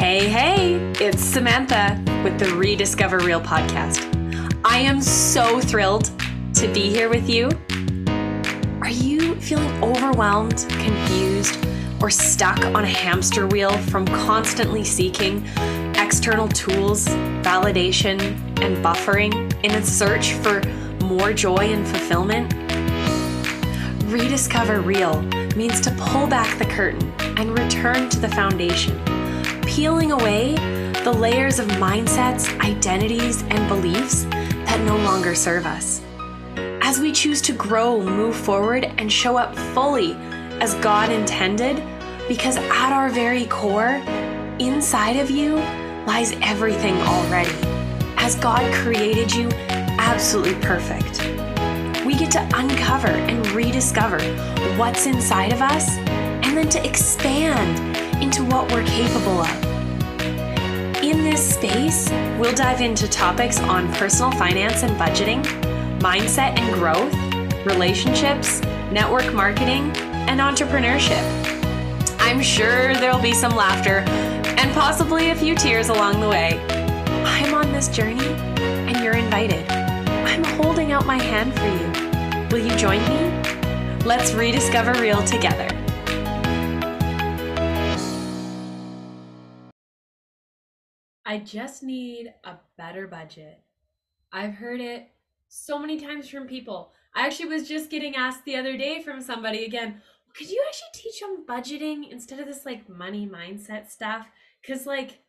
Hey, 0.00 0.30
hey, 0.30 0.76
it's 0.98 1.22
Samantha 1.22 2.02
with 2.24 2.38
the 2.38 2.54
Rediscover 2.54 3.18
Real 3.18 3.38
podcast. 3.38 4.00
I 4.64 4.78
am 4.78 5.02
so 5.02 5.60
thrilled 5.60 6.10
to 6.54 6.72
be 6.72 6.88
here 6.88 7.10
with 7.10 7.28
you. 7.28 7.50
Are 8.80 8.88
you 8.88 9.34
feeling 9.34 9.84
overwhelmed, 9.84 10.64
confused, 10.70 11.62
or 12.00 12.08
stuck 12.08 12.58
on 12.64 12.84
a 12.84 12.88
hamster 12.88 13.46
wheel 13.46 13.76
from 13.76 14.06
constantly 14.06 14.84
seeking 14.84 15.46
external 15.96 16.48
tools, 16.48 17.06
validation, 17.44 18.18
and 18.62 18.82
buffering 18.82 19.52
in 19.62 19.72
a 19.72 19.84
search 19.84 20.32
for 20.32 20.62
more 21.04 21.34
joy 21.34 21.74
and 21.74 21.86
fulfillment? 21.86 22.54
Rediscover 24.10 24.80
Real 24.80 25.20
means 25.56 25.78
to 25.82 25.90
pull 25.98 26.26
back 26.26 26.58
the 26.58 26.64
curtain 26.64 27.12
and 27.36 27.58
return 27.58 28.08
to 28.08 28.18
the 28.18 28.30
foundation 28.30 28.98
peeling 29.80 30.12
away 30.12 30.54
the 31.04 31.10
layers 31.10 31.58
of 31.58 31.66
mindsets, 31.80 32.54
identities, 32.60 33.40
and 33.44 33.66
beliefs 33.66 34.24
that 34.24 34.78
no 34.84 34.94
longer 34.98 35.34
serve 35.34 35.64
us. 35.64 36.02
As 36.82 37.00
we 37.00 37.10
choose 37.12 37.40
to 37.40 37.54
grow, 37.54 37.98
move 37.98 38.36
forward, 38.36 38.84
and 38.98 39.10
show 39.10 39.38
up 39.38 39.56
fully 39.72 40.12
as 40.60 40.74
God 40.82 41.10
intended, 41.10 41.82
because 42.28 42.58
at 42.58 42.92
our 42.92 43.08
very 43.08 43.46
core, 43.46 44.02
inside 44.58 45.16
of 45.16 45.30
you, 45.30 45.54
lies 46.06 46.32
everything 46.42 46.96
already. 47.00 47.56
As 48.18 48.36
God 48.36 48.70
created 48.74 49.32
you 49.34 49.48
absolutely 49.96 50.56
perfect. 50.56 51.24
We 52.04 52.16
get 52.16 52.30
to 52.32 52.46
uncover 52.52 53.08
and 53.08 53.50
rediscover 53.52 54.20
what's 54.76 55.06
inside 55.06 55.54
of 55.54 55.62
us 55.62 55.96
and 55.96 56.54
then 56.54 56.68
to 56.68 56.86
expand 56.86 57.96
into 58.22 58.44
what 58.44 58.70
we're 58.70 58.84
capable 58.84 59.40
of. 59.40 59.69
This 61.40 61.54
space, 61.54 62.10
we'll 62.38 62.54
dive 62.54 62.82
into 62.82 63.08
topics 63.08 63.58
on 63.60 63.90
personal 63.94 64.30
finance 64.32 64.82
and 64.82 64.94
budgeting, 65.00 65.42
mindset 65.98 66.58
and 66.58 66.74
growth, 66.74 67.14
relationships, 67.64 68.60
network 68.92 69.32
marketing, 69.32 69.90
and 70.28 70.38
entrepreneurship. 70.38 71.24
I'm 72.18 72.42
sure 72.42 72.92
there'll 72.96 73.22
be 73.22 73.32
some 73.32 73.56
laughter 73.56 74.00
and 74.60 74.70
possibly 74.74 75.30
a 75.30 75.34
few 75.34 75.54
tears 75.54 75.88
along 75.88 76.20
the 76.20 76.28
way. 76.28 76.60
I'm 77.24 77.54
on 77.54 77.72
this 77.72 77.88
journey 77.88 78.28
and 78.28 79.02
you're 79.02 79.16
invited. 79.16 79.66
I'm 79.70 80.44
holding 80.44 80.92
out 80.92 81.06
my 81.06 81.16
hand 81.22 81.54
for 81.54 81.64
you. 81.64 82.48
Will 82.50 82.70
you 82.70 82.76
join 82.76 83.00
me? 83.08 84.04
Let's 84.04 84.34
rediscover 84.34 84.92
real 85.00 85.22
together. 85.22 85.79
I 91.30 91.38
just 91.38 91.84
need 91.84 92.34
a 92.42 92.56
better 92.76 93.06
budget. 93.06 93.60
I've 94.32 94.54
heard 94.54 94.80
it 94.80 95.12
so 95.46 95.78
many 95.78 96.00
times 96.00 96.28
from 96.28 96.48
people. 96.48 96.90
I 97.14 97.24
actually 97.24 97.50
was 97.50 97.68
just 97.68 97.88
getting 97.88 98.16
asked 98.16 98.44
the 98.44 98.56
other 98.56 98.76
day 98.76 99.00
from 99.00 99.20
somebody 99.20 99.64
again, 99.64 100.02
could 100.34 100.50
you 100.50 100.60
actually 100.66 100.88
teach 100.92 101.20
them 101.20 101.46
budgeting 101.48 102.10
instead 102.10 102.40
of 102.40 102.46
this 102.46 102.66
like 102.66 102.88
money 102.88 103.30
mindset 103.32 103.88
stuff? 103.88 104.26
Because, 104.60 104.86
like, 104.86 105.20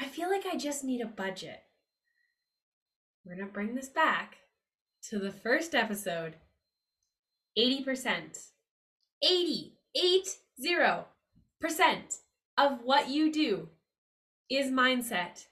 I 0.00 0.06
feel 0.06 0.28
like 0.28 0.44
I 0.44 0.56
just 0.56 0.82
need 0.82 1.00
a 1.00 1.06
budget. 1.06 1.62
We're 3.24 3.36
going 3.36 3.46
to 3.46 3.52
bring 3.52 3.76
this 3.76 3.90
back 3.90 4.38
to 5.10 5.20
the 5.20 5.30
first 5.30 5.72
episode 5.72 6.34
80%. 7.56 8.48
80, 9.22 9.78
80% 9.96 11.04
of 12.58 12.80
what 12.82 13.08
you 13.08 13.30
do 13.32 13.68
is 14.52 14.70
mindset, 14.70 15.46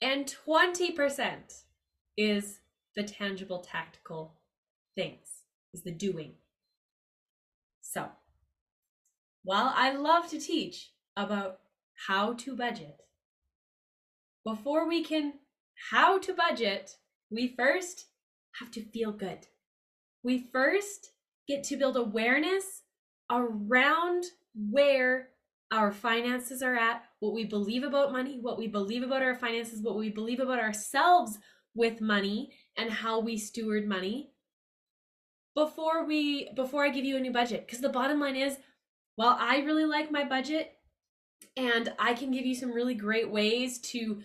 and 0.00 0.32
20% 0.46 1.62
is 2.16 2.60
the 2.94 3.02
tangible, 3.02 3.58
tactical 3.58 4.34
things, 4.94 5.42
is 5.72 5.82
the 5.82 5.90
doing. 5.90 6.34
So, 7.80 8.06
while 9.42 9.72
I 9.74 9.92
love 9.92 10.28
to 10.30 10.38
teach 10.38 10.92
about 11.16 11.58
how 12.06 12.34
to 12.34 12.56
budget, 12.56 13.02
before 14.44 14.86
we 14.86 15.02
can 15.02 15.34
how 15.90 16.18
to 16.18 16.32
budget, 16.32 16.96
we 17.30 17.48
first 17.48 18.06
have 18.60 18.70
to 18.72 18.82
feel 18.82 19.10
good. 19.10 19.48
We 20.22 20.46
first 20.52 21.10
get 21.48 21.64
to 21.64 21.76
build 21.76 21.96
awareness 21.96 22.82
around 23.30 24.24
where 24.54 25.30
our 25.72 25.92
finances 25.92 26.62
are 26.62 26.76
at, 26.76 27.04
what 27.20 27.34
we 27.34 27.44
believe 27.44 27.82
about 27.82 28.12
money, 28.12 28.38
what 28.40 28.58
we 28.58 28.68
believe 28.68 29.02
about 29.02 29.22
our 29.22 29.34
finances, 29.34 29.82
what 29.82 29.96
we 29.96 30.10
believe 30.10 30.40
about 30.40 30.58
ourselves 30.58 31.38
with 31.74 32.00
money 32.00 32.52
and 32.76 32.90
how 32.90 33.20
we 33.20 33.36
steward 33.36 33.88
money 33.88 34.30
before 35.54 36.04
we 36.04 36.50
before 36.54 36.84
I 36.84 36.90
give 36.90 37.04
you 37.04 37.16
a 37.16 37.20
new 37.20 37.32
budget. 37.32 37.66
Because 37.66 37.80
the 37.80 37.88
bottom 37.88 38.20
line 38.20 38.36
is 38.36 38.56
while 39.16 39.36
I 39.38 39.58
really 39.58 39.84
like 39.84 40.10
my 40.10 40.24
budget 40.24 40.72
and 41.56 41.92
I 41.98 42.14
can 42.14 42.30
give 42.30 42.46
you 42.46 42.54
some 42.54 42.72
really 42.72 42.94
great 42.94 43.30
ways 43.30 43.78
to 43.80 44.22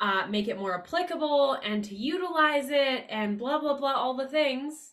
uh, 0.00 0.26
make 0.28 0.48
it 0.48 0.58
more 0.58 0.78
applicable 0.78 1.54
and 1.54 1.84
to 1.84 1.94
utilize 1.94 2.68
it 2.70 3.06
and 3.08 3.38
blah 3.38 3.58
blah 3.58 3.76
blah 3.76 3.94
all 3.94 4.14
the 4.14 4.28
things 4.28 4.92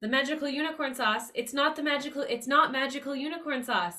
the 0.00 0.08
magical 0.08 0.48
unicorn 0.48 0.94
sauce 0.94 1.30
it's 1.34 1.52
not 1.52 1.76
the 1.76 1.82
magical 1.82 2.22
it's 2.22 2.46
not 2.46 2.72
magical 2.72 3.14
unicorn 3.14 3.62
sauce 3.62 3.98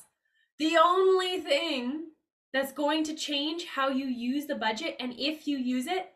the 0.60 0.78
only 0.78 1.40
thing 1.40 2.12
that's 2.54 2.74
going 2.74 3.04
to 3.06 3.16
change 3.16 3.66
how 3.66 3.90
you 3.90 4.06
use 4.06 4.46
the 4.46 4.56
budget 4.56 4.96
and 5.00 5.14
if 5.18 5.48
you 5.48 5.58
use 5.58 5.88
it 5.88 6.12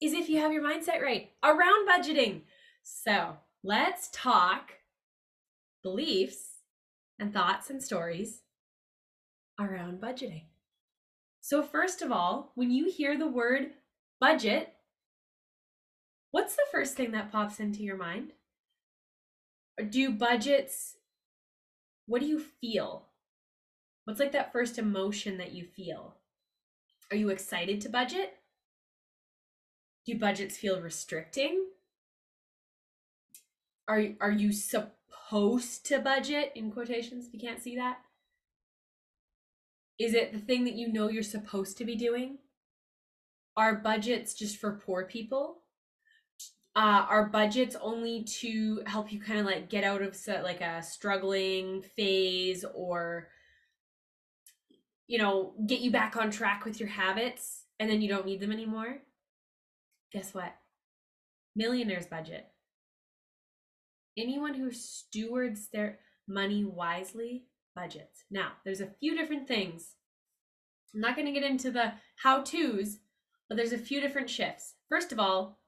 is 0.00 0.12
if 0.12 0.28
you 0.28 0.38
have 0.38 0.52
your 0.52 0.62
mindset 0.62 1.00
right 1.00 1.30
around 1.44 1.88
budgeting. 1.88 2.42
So 2.82 3.36
let's 3.62 4.08
talk 4.12 4.72
beliefs 5.82 6.58
and 7.18 7.32
thoughts 7.32 7.70
and 7.70 7.82
stories 7.82 8.42
around 9.60 10.00
budgeting. 10.00 10.44
So, 11.40 11.62
first 11.62 12.02
of 12.02 12.12
all, 12.12 12.52
when 12.54 12.70
you 12.70 12.90
hear 12.90 13.18
the 13.18 13.26
word 13.26 13.70
budget, 14.20 14.74
what's 16.30 16.54
the 16.54 16.66
first 16.70 16.96
thing 16.96 17.12
that 17.12 17.32
pops 17.32 17.60
into 17.60 17.82
your 17.82 17.96
mind? 17.96 18.32
Do 19.90 20.10
budgets, 20.10 20.96
what 22.06 22.20
do 22.20 22.26
you 22.26 22.38
feel? 22.38 23.06
What's 24.04 24.18
like 24.18 24.32
that 24.32 24.52
first 24.52 24.78
emotion 24.78 25.38
that 25.38 25.52
you 25.52 25.64
feel? 25.64 26.16
Are 27.10 27.16
you 27.16 27.28
excited 27.28 27.80
to 27.82 27.88
budget? 27.88 28.38
Do 30.06 30.18
budgets 30.18 30.56
feel 30.56 30.80
restricting? 30.80 31.66
Are 33.86 34.04
are 34.20 34.32
you 34.32 34.52
supposed 34.52 35.86
to 35.86 36.00
budget 36.00 36.52
in 36.54 36.72
quotations 36.72 37.26
if 37.26 37.34
you 37.34 37.40
can't 37.40 37.62
see 37.62 37.76
that? 37.76 37.98
Is 39.98 40.14
it 40.14 40.32
the 40.32 40.38
thing 40.38 40.64
that 40.64 40.74
you 40.74 40.92
know 40.92 41.08
you're 41.08 41.22
supposed 41.22 41.78
to 41.78 41.84
be 41.84 41.94
doing? 41.94 42.38
Are 43.56 43.76
budgets 43.76 44.34
just 44.34 44.56
for 44.56 44.80
poor 44.84 45.04
people? 45.04 45.58
Uh, 46.74 47.04
are 47.08 47.28
budgets 47.28 47.76
only 47.80 48.24
to 48.24 48.82
help 48.86 49.12
you 49.12 49.20
kind 49.20 49.38
of 49.38 49.46
like 49.46 49.68
get 49.68 49.84
out 49.84 50.00
of 50.00 50.16
like 50.42 50.62
a 50.62 50.82
struggling 50.82 51.82
phase 51.82 52.64
or 52.74 53.28
you 55.12 55.18
know, 55.18 55.52
get 55.66 55.80
you 55.80 55.90
back 55.90 56.16
on 56.16 56.30
track 56.30 56.64
with 56.64 56.80
your 56.80 56.88
habits 56.88 57.64
and 57.78 57.90
then 57.90 58.00
you 58.00 58.08
don't 58.08 58.24
need 58.24 58.40
them 58.40 58.50
anymore, 58.50 58.96
guess 60.10 60.32
what? 60.32 60.54
Millionaire's 61.54 62.06
budget. 62.06 62.46
Anyone 64.16 64.54
who 64.54 64.70
stewards 64.70 65.68
their 65.68 65.98
money 66.26 66.64
wisely 66.64 67.44
budgets. 67.76 68.24
Now, 68.30 68.52
there's 68.64 68.80
a 68.80 68.94
few 69.00 69.14
different 69.14 69.46
things. 69.46 69.96
I'm 70.94 71.02
not 71.02 71.14
going 71.14 71.26
to 71.26 71.38
get 71.38 71.44
into 71.48 71.70
the 71.70 71.92
how 72.16 72.40
to's, 72.40 72.96
but 73.50 73.56
there's 73.56 73.74
a 73.74 73.78
few 73.78 74.00
different 74.00 74.30
shifts. 74.30 74.76
First 74.88 75.12
of 75.12 75.18
all, 75.18 75.60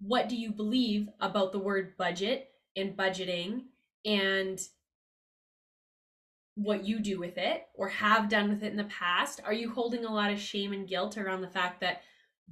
what 0.00 0.30
do 0.30 0.36
you 0.36 0.50
believe 0.50 1.10
about 1.20 1.52
the 1.52 1.58
word 1.58 1.94
budget 1.98 2.48
and 2.74 2.96
budgeting 2.96 3.64
and 4.06 4.58
what 6.54 6.84
you 6.84 7.00
do 7.00 7.18
with 7.18 7.38
it 7.38 7.64
or 7.74 7.88
have 7.88 8.28
done 8.28 8.48
with 8.48 8.62
it 8.62 8.70
in 8.70 8.76
the 8.76 8.84
past? 8.84 9.40
Are 9.44 9.52
you 9.52 9.70
holding 9.70 10.04
a 10.04 10.12
lot 10.12 10.32
of 10.32 10.38
shame 10.38 10.72
and 10.72 10.88
guilt 10.88 11.16
around 11.16 11.40
the 11.40 11.48
fact 11.48 11.80
that 11.80 12.02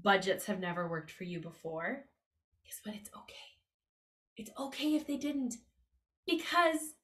budgets 0.03 0.47
have 0.47 0.61
never 0.61 0.89
worked 0.89 1.11
for 1.11 1.25
you 1.25 1.41
before? 1.41 2.05
Guess 2.65 2.81
what? 2.85 2.95
It's 2.95 3.11
okay. 3.17 3.35
It's 4.37 4.51
okay 4.59 4.95
if 4.95 5.07
they 5.07 5.17
didn't 5.17 5.57
because 6.27 6.95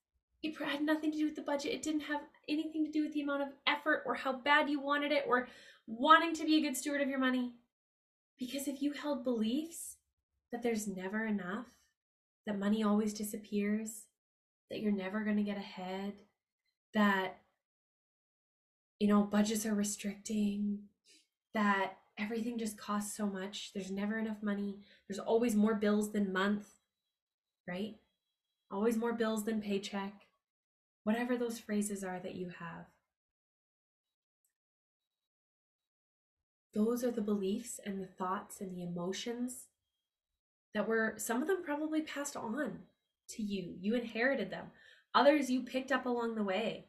it 0.42 0.56
had 0.62 0.82
nothing 0.82 1.12
to 1.12 1.18
do 1.18 1.24
with 1.26 1.36
the 1.36 1.42
budget. 1.42 1.72
It 1.72 1.82
didn't 1.82 2.02
have 2.02 2.22
anything 2.48 2.84
to 2.84 2.92
do 2.92 3.02
with 3.02 3.12
the 3.12 3.22
amount 3.22 3.42
of 3.42 3.48
effort 3.66 4.02
or 4.06 4.14
how 4.14 4.32
bad 4.32 4.70
you 4.70 4.80
wanted 4.80 5.12
it 5.12 5.24
or 5.26 5.48
wanting 5.86 6.34
to 6.34 6.44
be 6.44 6.56
a 6.56 6.62
good 6.62 6.76
steward 6.76 7.00
of 7.00 7.08
your 7.08 7.18
money. 7.18 7.52
Because 8.38 8.68
if 8.68 8.80
you 8.80 8.92
held 8.92 9.24
beliefs 9.24 9.96
that 10.52 10.62
there's 10.62 10.86
never 10.86 11.26
enough, 11.26 11.66
that 12.46 12.58
money 12.58 12.84
always 12.84 13.12
disappears, 13.12 14.04
that 14.70 14.80
you're 14.80 14.92
never 14.92 15.24
going 15.24 15.36
to 15.36 15.42
get 15.42 15.56
ahead, 15.56 16.14
that 16.96 17.36
you 18.98 19.08
know, 19.08 19.22
budgets 19.22 19.66
are 19.66 19.74
restricting, 19.74 20.78
that 21.54 21.98
everything 22.18 22.58
just 22.58 22.78
costs 22.78 23.16
so 23.16 23.26
much. 23.26 23.72
There's 23.74 23.90
never 23.90 24.18
enough 24.18 24.42
money. 24.42 24.78
There's 25.06 25.18
always 25.18 25.54
more 25.54 25.74
bills 25.74 26.12
than 26.12 26.32
month, 26.32 26.66
right? 27.68 27.96
Always 28.70 28.96
more 28.96 29.12
bills 29.12 29.44
than 29.44 29.60
paycheck. 29.60 30.26
Whatever 31.04 31.36
those 31.36 31.58
phrases 31.58 32.02
are 32.02 32.18
that 32.20 32.34
you 32.34 32.50
have. 32.58 32.86
Those 36.74 37.04
are 37.04 37.10
the 37.10 37.22
beliefs 37.22 37.80
and 37.84 38.00
the 38.00 38.06
thoughts 38.06 38.60
and 38.60 38.74
the 38.74 38.82
emotions 38.82 39.66
that 40.74 40.88
were, 40.88 41.14
some 41.16 41.40
of 41.40 41.48
them 41.48 41.62
probably 41.62 42.02
passed 42.02 42.36
on 42.36 42.80
to 43.28 43.42
you. 43.42 43.74
You 43.80 43.94
inherited 43.94 44.50
them. 44.50 44.66
Others 45.16 45.50
you 45.50 45.62
picked 45.62 45.90
up 45.90 46.06
along 46.06 46.34
the 46.34 46.44
way. 46.44 46.84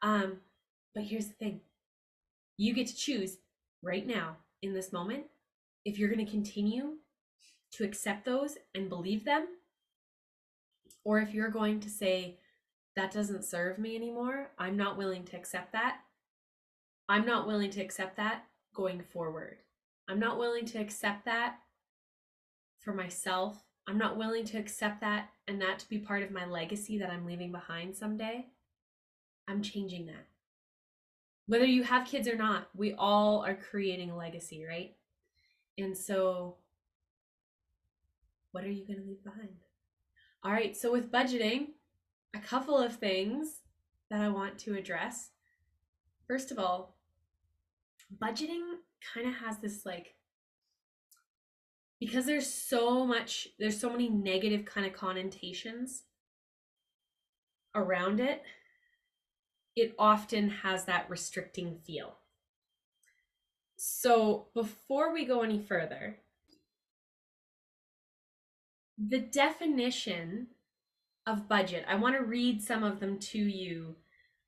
Um, 0.00 0.38
but 0.94 1.04
here's 1.04 1.26
the 1.26 1.34
thing 1.34 1.60
you 2.56 2.72
get 2.72 2.86
to 2.86 2.96
choose 2.96 3.38
right 3.82 4.06
now 4.06 4.36
in 4.62 4.72
this 4.72 4.92
moment 4.92 5.24
if 5.84 5.98
you're 5.98 6.08
going 6.08 6.24
to 6.24 6.30
continue 6.30 6.94
to 7.72 7.84
accept 7.84 8.24
those 8.24 8.56
and 8.74 8.88
believe 8.88 9.24
them, 9.24 9.48
or 11.04 11.18
if 11.18 11.34
you're 11.34 11.50
going 11.50 11.80
to 11.80 11.90
say, 11.90 12.38
that 12.96 13.10
doesn't 13.10 13.44
serve 13.44 13.78
me 13.78 13.96
anymore, 13.96 14.52
I'm 14.56 14.76
not 14.76 14.96
willing 14.96 15.24
to 15.24 15.36
accept 15.36 15.72
that. 15.72 15.98
I'm 17.08 17.26
not 17.26 17.46
willing 17.46 17.70
to 17.70 17.82
accept 17.82 18.16
that 18.16 18.44
going 18.72 19.02
forward. 19.02 19.58
I'm 20.08 20.20
not 20.20 20.38
willing 20.38 20.64
to 20.66 20.78
accept 20.78 21.24
that 21.24 21.56
for 22.78 22.94
myself. 22.94 23.63
I'm 23.86 23.98
not 23.98 24.16
willing 24.16 24.44
to 24.46 24.58
accept 24.58 25.00
that 25.02 25.28
and 25.46 25.60
that 25.60 25.78
to 25.80 25.88
be 25.88 25.98
part 25.98 26.22
of 26.22 26.30
my 26.30 26.46
legacy 26.46 26.98
that 26.98 27.10
I'm 27.10 27.26
leaving 27.26 27.52
behind 27.52 27.94
someday. 27.94 28.46
I'm 29.46 29.62
changing 29.62 30.06
that 30.06 30.26
whether 31.46 31.64
you 31.64 31.82
have 31.82 32.06
kids 32.06 32.26
or 32.26 32.36
not, 32.36 32.68
we 32.74 32.94
all 32.94 33.44
are 33.44 33.54
creating 33.54 34.10
a 34.10 34.16
legacy, 34.16 34.64
right? 34.64 34.94
And 35.76 35.96
so, 35.96 36.56
what 38.52 38.64
are 38.64 38.70
you 38.70 38.86
going 38.86 39.00
to 39.00 39.06
leave 39.06 39.22
behind? 39.22 39.50
All 40.42 40.52
right, 40.52 40.76
so 40.76 40.92
with 40.92 41.10
budgeting, 41.10 41.68
a 42.34 42.38
couple 42.38 42.78
of 42.78 42.96
things 42.96 43.60
that 44.10 44.20
I 44.20 44.28
want 44.28 44.58
to 44.60 44.76
address. 44.76 45.30
First 46.26 46.50
of 46.50 46.58
all, 46.58 46.96
budgeting 48.18 48.60
kind 49.12 49.26
of 49.26 49.34
has 49.34 49.58
this 49.58 49.84
like, 49.84 50.14
because 52.00 52.26
there's 52.26 52.46
so 52.46 53.06
much, 53.06 53.48
there's 53.58 53.80
so 53.80 53.90
many 53.90 54.08
negative 54.08 54.64
kind 54.64 54.86
of 54.86 54.92
connotations 54.92 56.02
around 57.74 58.20
it 58.20 58.42
it 59.76 59.94
often 59.98 60.48
has 60.48 60.84
that 60.84 61.08
restricting 61.10 61.78
feel. 61.84 62.14
So 63.76 64.46
before 64.54 65.12
we 65.12 65.24
go 65.24 65.42
any 65.42 65.58
further, 65.58 66.18
the 68.96 69.18
definition 69.18 70.48
of 71.26 71.48
budget, 71.48 71.84
I 71.88 71.96
want 71.96 72.16
to 72.16 72.22
read 72.22 72.62
some 72.62 72.84
of 72.84 73.00
them 73.00 73.18
to 73.18 73.38
you 73.38 73.96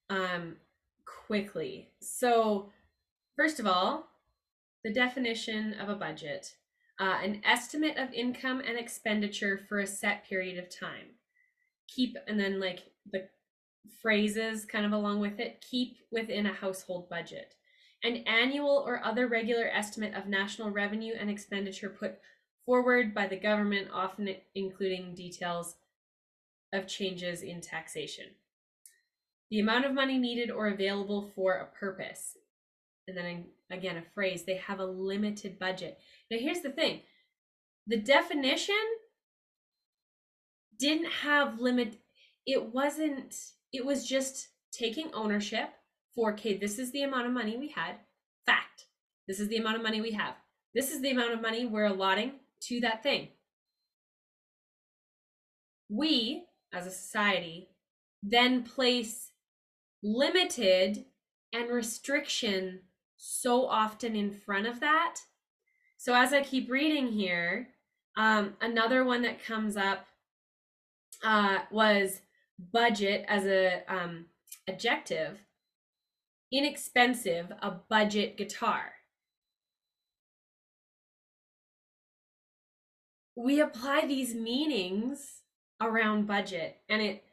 um, 0.08 0.56
quickly. 1.04 1.88
So, 2.00 2.70
first 3.34 3.58
of 3.58 3.66
all, 3.66 4.06
the 4.84 4.92
definition 4.92 5.75
of 5.75 5.88
a 5.88 5.96
budget 5.96 6.54
uh, 6.98 7.19
an 7.22 7.40
estimate 7.44 7.96
of 7.98 8.12
income 8.12 8.62
and 8.66 8.78
expenditure 8.78 9.60
for 9.69 9.81
a 9.81 9.87
set 9.87 10.26
period 10.26 10.58
of 10.58 10.75
time. 10.75 11.14
Keep, 11.88 12.16
and 12.26 12.38
then 12.38 12.58
like 12.58 12.84
the 13.12 13.28
phrases 14.02 14.64
kind 14.64 14.84
of 14.84 14.93
along 14.93 15.20
with 15.20 15.38
it 15.38 15.64
keep 15.69 15.98
within 16.10 16.46
a 16.46 16.52
household 16.52 17.08
budget. 17.08 17.54
An 18.02 18.16
annual 18.26 18.84
or 18.87 19.04
other 19.04 19.26
regular 19.26 19.69
estimate 19.69 20.14
of 20.14 20.26
national 20.26 20.70
revenue 20.70 21.14
and 21.19 21.31
expenditure 21.31 21.88
put 21.88 22.19
forward 22.64 23.14
by 23.14 23.26
the 23.26 23.37
government, 23.37 23.88
often 23.92 24.28
including 24.54 25.14
details 25.14 25.76
of 26.72 26.87
changes 26.87 27.42
in 27.42 27.60
taxation. 27.60 28.26
The 29.50 29.60
amount 29.60 29.84
of 29.84 29.94
money 29.94 30.19
needed 30.19 30.50
or 30.50 30.69
available 30.69 31.31
for 31.34 31.54
a 31.54 31.78
purpose. 31.78 32.37
And 33.08 33.16
then 33.16 33.44
again, 33.70 33.96
a 33.96 34.02
phrase, 34.14 34.44
they 34.44 34.56
have 34.56 34.80
a 34.80 34.86
limited 34.86 35.58
budget. 35.58 35.98
Now, 36.30 36.38
here's 36.38 36.60
the 36.60 36.70
thing 36.70 37.02
the 37.86 37.98
definition 37.98 38.74
didn't 40.78 41.10
have 41.22 41.60
limit, 41.60 41.98
it 42.46 42.74
wasn't 42.74 43.34
it 43.72 43.84
was 43.84 44.06
just 44.06 44.48
taking 44.72 45.12
ownership 45.12 45.70
for, 46.14 46.32
okay, 46.32 46.56
this 46.56 46.78
is 46.78 46.92
the 46.92 47.02
amount 47.02 47.26
of 47.26 47.32
money 47.32 47.56
we 47.56 47.68
had. 47.68 47.96
Fact. 48.46 48.86
This 49.28 49.40
is 49.40 49.48
the 49.48 49.56
amount 49.56 49.76
of 49.76 49.82
money 49.82 50.00
we 50.00 50.12
have. 50.12 50.34
This 50.74 50.90
is 50.90 51.00
the 51.00 51.10
amount 51.10 51.32
of 51.32 51.42
money 51.42 51.66
we're 51.66 51.84
allotting 51.84 52.32
to 52.62 52.80
that 52.80 53.02
thing. 53.02 53.28
We, 55.88 56.44
as 56.72 56.86
a 56.86 56.90
society, 56.90 57.68
then 58.22 58.62
place 58.62 59.30
limited 60.02 61.04
and 61.52 61.70
restriction 61.70 62.80
so 63.16 63.66
often 63.66 64.14
in 64.14 64.30
front 64.30 64.66
of 64.66 64.80
that. 64.80 65.16
So 65.96 66.14
as 66.14 66.32
I 66.32 66.42
keep 66.42 66.70
reading 66.70 67.08
here, 67.08 67.68
um, 68.16 68.54
another 68.60 69.04
one 69.04 69.22
that 69.22 69.44
comes 69.44 69.76
up 69.76 70.06
uh, 71.24 71.58
was 71.70 72.20
budget 72.72 73.24
as 73.28 73.44
a 73.44 73.82
um, 73.88 74.26
adjective 74.68 75.38
inexpensive 76.52 77.52
a 77.60 77.70
budget 77.90 78.36
guitar 78.36 78.92
we 83.34 83.60
apply 83.60 84.06
these 84.06 84.34
meanings 84.34 85.42
around 85.82 86.26
budget 86.26 86.78
and 86.88 87.02
it 87.02 87.24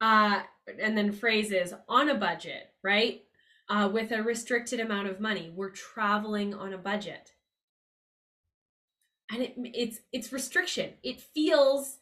uh 0.00 0.40
and 0.78 0.96
then 0.96 1.10
phrases 1.10 1.74
on 1.88 2.10
a 2.10 2.14
budget 2.14 2.70
right 2.84 3.22
uh, 3.70 3.88
with 3.90 4.10
a 4.10 4.22
restricted 4.22 4.80
amount 4.80 5.06
of 5.06 5.20
money. 5.20 5.52
We're 5.54 5.70
traveling 5.70 6.52
on 6.52 6.72
a 6.74 6.78
budget. 6.78 7.30
And 9.32 9.42
it, 9.42 9.54
it's 9.56 10.00
it's 10.12 10.32
restriction. 10.32 10.94
It 11.04 11.20
feels 11.20 11.98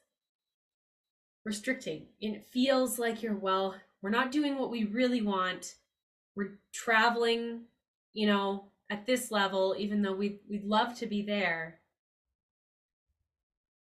restricting. 1.44 2.06
It 2.20 2.46
feels 2.50 2.98
like 2.98 3.22
you're 3.22 3.36
well 3.36 3.74
we're 4.00 4.10
not 4.10 4.32
doing 4.32 4.58
what 4.58 4.70
we 4.70 4.84
really 4.84 5.20
want. 5.20 5.74
We're 6.34 6.58
traveling 6.72 7.64
you 8.14 8.26
know 8.26 8.70
at 8.88 9.04
this 9.04 9.30
level 9.30 9.76
even 9.78 10.00
though 10.00 10.14
we 10.14 10.40
we'd 10.48 10.64
love 10.64 10.98
to 11.00 11.06
be 11.06 11.20
there. 11.20 11.80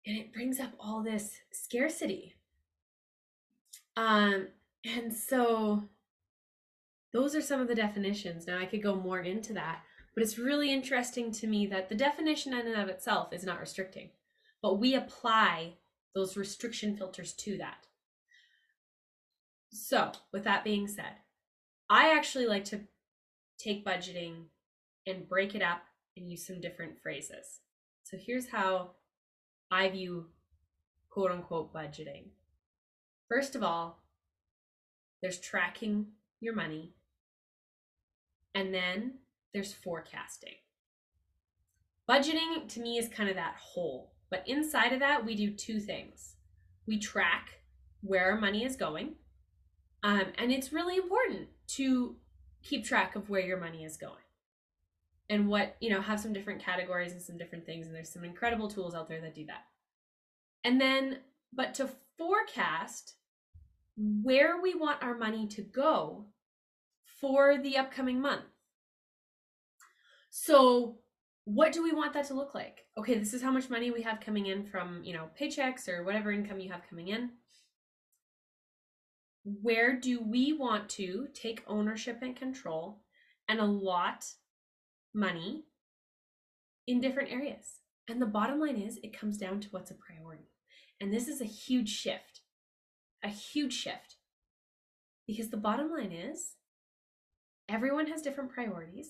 And 0.04 0.16
it 0.16 0.32
brings 0.32 0.58
up 0.58 0.72
all 0.80 1.04
this 1.04 1.36
scarcity. 1.52 2.34
Um 3.96 4.48
and 4.84 5.14
so 5.14 5.84
those 7.12 7.34
are 7.34 7.42
some 7.42 7.60
of 7.60 7.68
the 7.68 7.74
definitions 7.74 8.46
now 8.46 8.58
i 8.58 8.66
could 8.66 8.82
go 8.82 8.94
more 8.94 9.20
into 9.20 9.52
that 9.52 9.82
but 10.14 10.22
it's 10.22 10.38
really 10.38 10.72
interesting 10.72 11.30
to 11.30 11.46
me 11.46 11.66
that 11.66 11.88
the 11.88 11.94
definition 11.94 12.52
in 12.52 12.66
and 12.66 12.80
of 12.80 12.88
itself 12.88 13.32
is 13.32 13.44
not 13.44 13.60
restricting 13.60 14.10
but 14.62 14.78
we 14.78 14.94
apply 14.94 15.74
those 16.14 16.36
restriction 16.36 16.96
filters 16.96 17.32
to 17.32 17.58
that. 17.58 17.86
So, 19.70 20.12
with 20.32 20.44
that 20.44 20.64
being 20.64 20.88
said, 20.88 21.12
I 21.90 22.14
actually 22.16 22.46
like 22.46 22.64
to 22.66 22.80
take 23.58 23.84
budgeting 23.84 24.46
and 25.06 25.28
break 25.28 25.54
it 25.54 25.62
up 25.62 25.82
and 26.16 26.30
use 26.30 26.46
some 26.46 26.60
different 26.60 26.98
phrases. 27.00 27.60
So, 28.02 28.16
here's 28.16 28.48
how 28.48 28.92
I 29.70 29.88
view 29.90 30.26
quote 31.10 31.30
unquote 31.30 31.72
budgeting. 31.72 32.30
First 33.28 33.54
of 33.54 33.62
all, 33.62 34.02
there's 35.20 35.38
tracking 35.38 36.06
your 36.40 36.54
money, 36.54 36.94
and 38.58 38.74
then 38.74 39.14
there's 39.52 39.72
forecasting. 39.72 40.54
Budgeting 42.08 42.68
to 42.68 42.80
me 42.80 42.98
is 42.98 43.08
kind 43.08 43.28
of 43.28 43.36
that 43.36 43.56
whole 43.58 44.12
but 44.30 44.44
inside 44.46 44.92
of 44.92 45.00
that, 45.00 45.24
we 45.24 45.34
do 45.34 45.50
two 45.50 45.80
things. 45.80 46.34
We 46.86 46.98
track 46.98 47.60
where 48.02 48.30
our 48.30 48.40
money 48.40 48.64
is 48.64 48.76
going. 48.76 49.14
Um, 50.02 50.26
and 50.36 50.52
it's 50.52 50.72
really 50.72 50.96
important 50.96 51.48
to 51.68 52.16
keep 52.62 52.84
track 52.84 53.16
of 53.16 53.28
where 53.28 53.40
your 53.40 53.58
money 53.58 53.84
is 53.84 53.96
going 53.96 54.14
and 55.28 55.48
what, 55.48 55.76
you 55.80 55.90
know, 55.90 56.00
have 56.00 56.20
some 56.20 56.32
different 56.32 56.62
categories 56.62 57.12
and 57.12 57.22
some 57.22 57.36
different 57.36 57.66
things. 57.66 57.86
And 57.86 57.94
there's 57.94 58.12
some 58.12 58.24
incredible 58.24 58.68
tools 58.68 58.94
out 58.94 59.08
there 59.08 59.20
that 59.20 59.34
do 59.34 59.46
that. 59.46 59.64
And 60.64 60.80
then, 60.80 61.18
but 61.52 61.74
to 61.74 61.90
forecast 62.16 63.14
where 63.96 64.60
we 64.60 64.74
want 64.74 65.02
our 65.02 65.16
money 65.16 65.46
to 65.48 65.62
go 65.62 66.26
for 67.20 67.58
the 67.58 67.76
upcoming 67.76 68.20
month. 68.20 68.44
So 70.30 70.98
what 71.44 71.72
do 71.72 71.82
we 71.82 71.92
want 71.92 72.12
that 72.12 72.26
to 72.28 72.34
look 72.34 72.54
like? 72.54 72.84
Okay, 72.98 73.18
this 73.18 73.32
is 73.32 73.42
how 73.42 73.50
much 73.50 73.70
money 73.70 73.90
we 73.90 74.02
have 74.02 74.20
coming 74.20 74.46
in 74.46 74.66
from, 74.66 75.02
you 75.02 75.14
know, 75.14 75.28
paychecks 75.40 75.88
or 75.88 76.04
whatever 76.04 76.30
income 76.30 76.60
you 76.60 76.70
have 76.70 76.88
coming 76.88 77.08
in. 77.08 77.30
Where 79.44 79.98
do 79.98 80.20
we 80.22 80.52
want 80.52 80.88
to 80.90 81.28
take 81.32 81.64
ownership 81.66 82.18
and 82.22 82.36
control 82.36 83.02
and 83.48 83.60
a 83.60 83.64
lot 83.64 84.26
money 85.14 85.64
in 86.86 87.00
different 87.00 87.30
areas. 87.30 87.80
And 88.08 88.20
the 88.20 88.26
bottom 88.26 88.60
line 88.60 88.76
is 88.76 88.98
it 89.02 89.18
comes 89.18 89.36
down 89.36 89.60
to 89.60 89.68
what's 89.70 89.90
a 89.90 89.94
priority. 89.94 90.50
And 91.00 91.12
this 91.12 91.28
is 91.28 91.40
a 91.40 91.46
huge 91.46 91.90
shift, 91.90 92.40
a 93.22 93.28
huge 93.28 93.74
shift. 93.74 94.16
Because 95.26 95.50
the 95.50 95.58
bottom 95.58 95.90
line 95.90 96.12
is 96.12 96.54
everyone 97.68 98.06
has 98.06 98.22
different 98.22 98.50
priorities. 98.50 99.08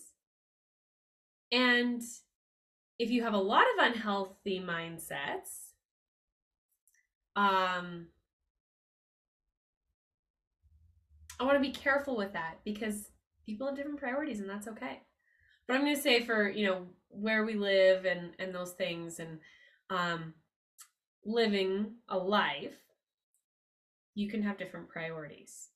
And 1.53 2.03
if 2.99 3.11
you 3.11 3.23
have 3.23 3.35
a 3.35 3.39
lot 3.39 3.63
of 3.63 3.87
unhealthy 3.87 4.61
mindsets, 4.61 5.73
um, 7.37 8.09
I 11.41 11.45
want 11.45 11.55
to 11.55 11.61
be 11.61 11.71
careful 11.71 12.17
with 12.17 12.33
that 12.33 12.59
because 12.65 13.11
people 13.47 13.67
have 13.67 13.77
different 13.77 14.01
priorities 14.01 14.41
and 14.41 14.51
that's 14.51 14.69
okay. 14.69 15.03
But 15.67 15.75
I'm 15.75 15.83
going 15.83 15.95
to 15.95 16.03
say 16.03 16.25
for, 16.25 16.49
you 16.49 16.67
know, 16.67 16.87
where 17.11 17.45
we 17.45 17.55
live 17.55 18.05
and 18.05 18.33
and 18.39 18.55
those 18.55 18.73
things 18.73 19.19
and 19.19 19.39
um 19.91 20.35
living 21.25 21.95
a 22.09 22.19
life, 22.19 22.77
you 24.15 24.29
can 24.29 24.43
have 24.43 24.59
different 24.59 24.89
priorities. 24.89 25.69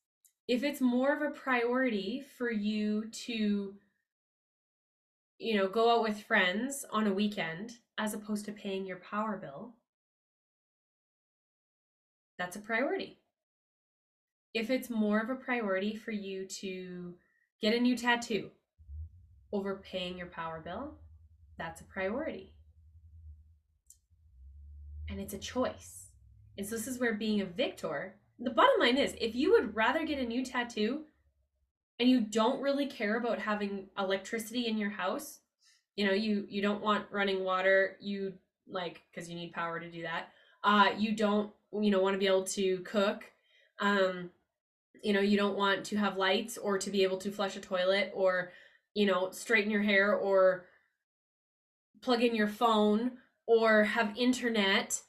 If 0.48 0.64
it's 0.64 0.80
more 0.80 1.14
of 1.14 1.22
a 1.22 1.30
priority 1.30 2.24
for 2.36 2.50
you 2.50 3.08
to 3.26 3.74
you 5.42 5.56
know, 5.56 5.66
go 5.66 5.92
out 5.92 6.04
with 6.04 6.22
friends 6.22 6.84
on 6.92 7.08
a 7.08 7.12
weekend 7.12 7.72
as 7.98 8.14
opposed 8.14 8.44
to 8.44 8.52
paying 8.52 8.86
your 8.86 8.98
power 8.98 9.36
bill, 9.36 9.74
that's 12.38 12.54
a 12.54 12.60
priority. 12.60 13.18
If 14.54 14.70
it's 14.70 14.88
more 14.88 15.18
of 15.18 15.30
a 15.30 15.34
priority 15.34 15.96
for 15.96 16.12
you 16.12 16.46
to 16.46 17.14
get 17.60 17.74
a 17.74 17.80
new 17.80 17.96
tattoo 17.96 18.50
over 19.52 19.82
paying 19.84 20.16
your 20.16 20.28
power 20.28 20.60
bill, 20.60 20.94
that's 21.58 21.80
a 21.80 21.84
priority. 21.84 22.52
And 25.08 25.18
it's 25.18 25.34
a 25.34 25.38
choice. 25.38 26.06
And 26.56 26.64
so 26.64 26.76
this 26.76 26.86
is 26.86 27.00
where 27.00 27.14
being 27.14 27.40
a 27.40 27.46
victor, 27.46 28.14
the 28.42 28.50
bottom 28.50 28.80
line 28.80 28.96
is 28.96 29.14
if 29.20 29.34
you 29.34 29.52
would 29.52 29.74
rather 29.74 30.04
get 30.04 30.18
a 30.18 30.26
new 30.26 30.44
tattoo 30.44 31.02
and 31.98 32.08
you 32.08 32.20
don't 32.20 32.60
really 32.60 32.86
care 32.86 33.16
about 33.16 33.38
having 33.38 33.88
electricity 33.98 34.66
in 34.66 34.78
your 34.78 34.90
house, 34.90 35.40
you 35.96 36.06
know, 36.06 36.12
you 36.12 36.46
you 36.48 36.62
don't 36.62 36.82
want 36.82 37.06
running 37.10 37.44
water, 37.44 37.96
you 38.00 38.34
like 38.68 39.02
cuz 39.14 39.28
you 39.28 39.34
need 39.34 39.52
power 39.52 39.78
to 39.78 39.90
do 39.90 40.02
that. 40.02 40.28
Uh 40.64 40.90
you 40.96 41.14
don't 41.14 41.52
you 41.72 41.90
know 41.90 42.00
want 42.00 42.14
to 42.14 42.18
be 42.18 42.26
able 42.26 42.44
to 42.44 42.78
cook. 42.80 43.24
Um 43.78 44.30
you 45.02 45.12
know, 45.12 45.20
you 45.20 45.36
don't 45.36 45.56
want 45.56 45.84
to 45.86 45.96
have 45.96 46.16
lights 46.16 46.56
or 46.56 46.78
to 46.78 46.90
be 46.90 47.02
able 47.02 47.18
to 47.18 47.30
flush 47.30 47.56
a 47.56 47.60
toilet 47.60 48.12
or 48.14 48.52
you 48.94 49.06
know, 49.06 49.30
straighten 49.30 49.70
your 49.70 49.82
hair 49.82 50.14
or 50.14 50.66
plug 52.02 52.22
in 52.22 52.34
your 52.34 52.48
phone 52.48 53.12
or 53.46 53.84
have 53.84 54.16
internet 54.16 55.00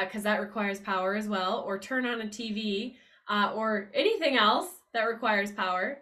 because 0.00 0.26
uh, 0.26 0.30
that 0.30 0.40
requires 0.40 0.80
power 0.80 1.14
as 1.14 1.28
well, 1.28 1.62
or 1.64 1.78
turn 1.78 2.06
on 2.06 2.20
a 2.20 2.26
TV 2.26 2.94
uh, 3.28 3.52
or 3.54 3.88
anything 3.94 4.36
else 4.36 4.66
that 4.92 5.04
requires 5.04 5.52
power. 5.52 5.98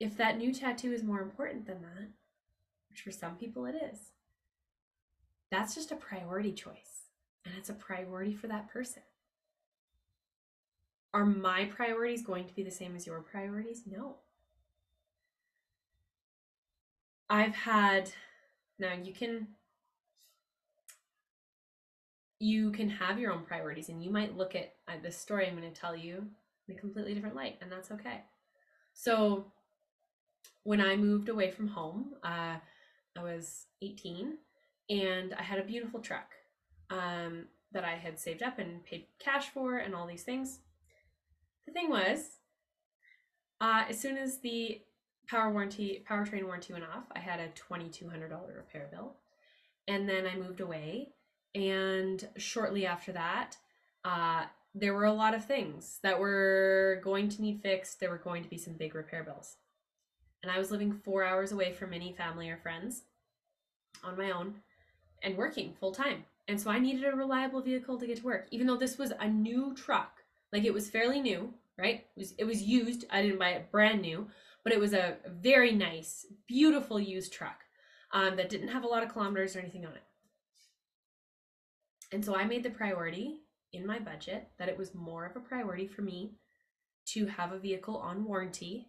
If 0.00 0.16
that 0.16 0.38
new 0.38 0.52
tattoo 0.52 0.92
is 0.92 1.04
more 1.04 1.20
important 1.20 1.66
than 1.66 1.82
that, 1.82 2.08
which 2.88 3.02
for 3.02 3.12
some 3.12 3.36
people 3.36 3.66
it 3.66 3.76
is, 3.92 4.10
that's 5.52 5.74
just 5.74 5.92
a 5.92 5.96
priority 5.96 6.52
choice. 6.52 7.02
And 7.44 7.54
it's 7.56 7.68
a 7.68 7.74
priority 7.74 8.34
for 8.34 8.48
that 8.48 8.68
person. 8.68 9.02
Are 11.14 11.26
my 11.26 11.66
priorities 11.66 12.22
going 12.22 12.46
to 12.46 12.54
be 12.54 12.62
the 12.64 12.70
same 12.72 12.96
as 12.96 13.06
your 13.06 13.20
priorities? 13.20 13.82
No. 13.88 14.16
I've 17.28 17.54
had 17.54 18.10
now 18.80 18.94
you 19.00 19.12
can 19.12 19.46
you 22.40 22.72
can 22.72 22.88
have 22.88 23.18
your 23.18 23.32
own 23.32 23.44
priorities 23.44 23.90
and 23.90 24.02
you 24.02 24.10
might 24.10 24.36
look 24.36 24.56
at 24.56 24.74
uh, 24.88 24.94
this 25.02 25.16
story 25.16 25.46
I'm 25.46 25.56
going 25.56 25.70
to 25.70 25.80
tell 25.80 25.94
you 25.94 26.26
in 26.66 26.74
a 26.74 26.78
completely 26.78 27.14
different 27.14 27.36
light 27.36 27.58
and 27.60 27.70
that's 27.70 27.92
okay. 27.92 28.22
So 28.94 29.52
when 30.64 30.80
I 30.80 30.96
moved 30.96 31.28
away 31.28 31.50
from 31.50 31.68
home, 31.68 32.14
uh, 32.24 32.56
I 33.16 33.22
was 33.22 33.66
18 33.82 34.38
and 34.88 35.34
I 35.34 35.42
had 35.42 35.58
a 35.58 35.64
beautiful 35.64 36.00
truck 36.00 36.32
um, 36.88 37.44
that 37.72 37.84
I 37.84 37.96
had 37.96 38.18
saved 38.18 38.42
up 38.42 38.58
and 38.58 38.84
paid 38.84 39.06
cash 39.18 39.50
for 39.50 39.76
and 39.76 39.94
all 39.94 40.06
these 40.06 40.24
things. 40.24 40.60
The 41.66 41.72
thing 41.72 41.90
was, 41.90 42.38
uh, 43.60 43.84
as 43.88 44.00
soon 44.00 44.16
as 44.16 44.38
the 44.38 44.80
power 45.30 45.52
warranty 45.52 46.04
powertrain 46.10 46.44
warranty 46.44 46.72
went 46.72 46.84
off 46.84 47.04
i 47.14 47.20
had 47.20 47.38
a 47.38 47.48
$2200 47.50 48.56
repair 48.56 48.88
bill 48.90 49.14
and 49.86 50.08
then 50.08 50.26
i 50.26 50.34
moved 50.36 50.60
away 50.60 51.10
and 51.54 52.28
shortly 52.36 52.86
after 52.86 53.12
that 53.12 53.56
uh, 54.04 54.44
there 54.74 54.94
were 54.94 55.04
a 55.04 55.12
lot 55.12 55.34
of 55.34 55.44
things 55.44 55.98
that 56.02 56.20
were 56.20 57.00
going 57.02 57.28
to 57.28 57.42
need 57.42 57.60
fixed. 57.60 57.98
There 57.98 58.10
were 58.10 58.18
going 58.18 58.44
to 58.44 58.48
be 58.48 58.56
some 58.56 58.74
big 58.74 58.94
repair 58.94 59.24
bills. 59.24 59.56
And 60.42 60.50
i 60.50 60.58
was 60.58 60.70
living 60.70 60.92
four 60.92 61.24
hours 61.24 61.52
away 61.52 61.72
from 61.72 61.92
any 61.92 62.12
family 62.12 62.48
or 62.48 62.56
friends 62.56 63.02
on 64.02 64.16
my 64.16 64.30
own 64.30 64.54
and 65.22 65.36
working 65.36 65.74
full 65.78 65.92
time 65.92 66.24
and 66.48 66.58
so 66.58 66.70
i 66.70 66.78
needed 66.78 67.04
a 67.04 67.14
reliable 67.14 67.60
vehicle 67.60 67.98
to 67.98 68.06
get 68.06 68.18
to 68.18 68.24
work 68.24 68.46
even 68.50 68.66
though 68.66 68.76
this 68.76 68.96
was 68.98 69.12
a 69.20 69.28
new 69.28 69.74
truck. 69.74 70.18
Like 70.52 70.64
it 70.64 70.74
was 70.74 70.90
fairly 70.90 71.20
new 71.20 71.52
right? 71.78 72.06
It 72.16 72.18
was 72.18 72.34
it 72.38 72.44
was 72.44 72.62
used. 72.62 73.04
I 73.10 73.22
didn't 73.22 73.38
buy 73.38 73.50
it 73.50 73.70
brand 73.70 74.02
new 74.02 74.28
but 74.62 74.72
it 74.72 74.80
was 74.80 74.92
a 74.92 75.16
very 75.26 75.72
nice, 75.72 76.26
beautiful 76.46 77.00
used 77.00 77.32
truck 77.32 77.64
um, 78.12 78.36
that 78.36 78.48
didn't 78.48 78.68
have 78.68 78.84
a 78.84 78.88
lot 78.88 79.02
of 79.02 79.12
kilometers 79.12 79.56
or 79.56 79.60
anything 79.60 79.86
on 79.86 79.92
it. 79.92 80.02
And 82.12 82.24
so 82.24 82.34
I 82.34 82.44
made 82.44 82.62
the 82.62 82.70
priority 82.70 83.40
in 83.72 83.86
my 83.86 83.98
budget 83.98 84.48
that 84.58 84.68
it 84.68 84.76
was 84.76 84.94
more 84.94 85.26
of 85.26 85.36
a 85.36 85.40
priority 85.40 85.86
for 85.86 86.02
me 86.02 86.34
to 87.06 87.26
have 87.26 87.52
a 87.52 87.58
vehicle 87.58 87.96
on 87.96 88.24
warranty 88.24 88.88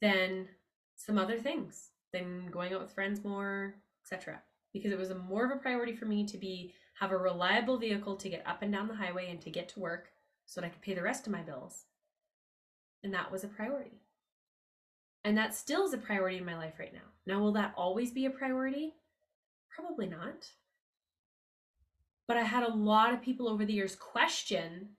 than 0.00 0.48
some 0.96 1.18
other 1.18 1.38
things, 1.38 1.90
than 2.12 2.46
going 2.50 2.72
out 2.72 2.80
with 2.80 2.92
friends 2.92 3.24
more, 3.24 3.74
etc. 4.02 4.40
Because 4.72 4.92
it 4.92 4.98
was 4.98 5.10
a 5.10 5.14
more 5.14 5.44
of 5.44 5.50
a 5.50 5.60
priority 5.60 5.94
for 5.94 6.04
me 6.04 6.26
to 6.26 6.38
be 6.38 6.74
have 7.00 7.10
a 7.10 7.16
reliable 7.16 7.76
vehicle 7.76 8.16
to 8.16 8.28
get 8.28 8.46
up 8.46 8.62
and 8.62 8.72
down 8.72 8.86
the 8.86 8.94
highway 8.94 9.30
and 9.30 9.40
to 9.40 9.50
get 9.50 9.68
to 9.70 9.80
work 9.80 10.10
so 10.46 10.60
that 10.60 10.66
I 10.66 10.70
could 10.70 10.82
pay 10.82 10.94
the 10.94 11.02
rest 11.02 11.26
of 11.26 11.32
my 11.32 11.42
bills 11.42 11.86
and 13.04 13.12
that 13.12 13.30
was 13.30 13.44
a 13.44 13.48
priority. 13.48 14.00
And 15.24 15.36
that 15.38 15.54
still 15.54 15.84
is 15.84 15.92
a 15.92 15.98
priority 15.98 16.38
in 16.38 16.44
my 16.44 16.56
life 16.56 16.74
right 16.78 16.92
now. 16.92 17.06
Now, 17.26 17.40
will 17.40 17.52
that 17.52 17.74
always 17.76 18.10
be 18.10 18.24
a 18.24 18.30
priority? 18.30 18.94
Probably 19.70 20.06
not. 20.06 20.48
But 22.26 22.36
I 22.36 22.42
had 22.42 22.62
a 22.62 22.74
lot 22.74 23.12
of 23.12 23.22
people 23.22 23.48
over 23.48 23.64
the 23.64 23.72
years 23.72 23.96
question 23.96 24.90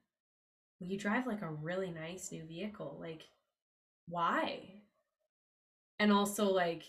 well, 0.80 0.90
you 0.90 1.00
drive 1.00 1.26
like 1.26 1.42
a 1.42 1.50
really 1.50 1.90
nice 1.90 2.32
new 2.32 2.44
vehicle. 2.44 2.98
Like, 3.00 3.24
why? 4.10 4.82
And 6.00 6.12
also, 6.12 6.52
like, 6.52 6.84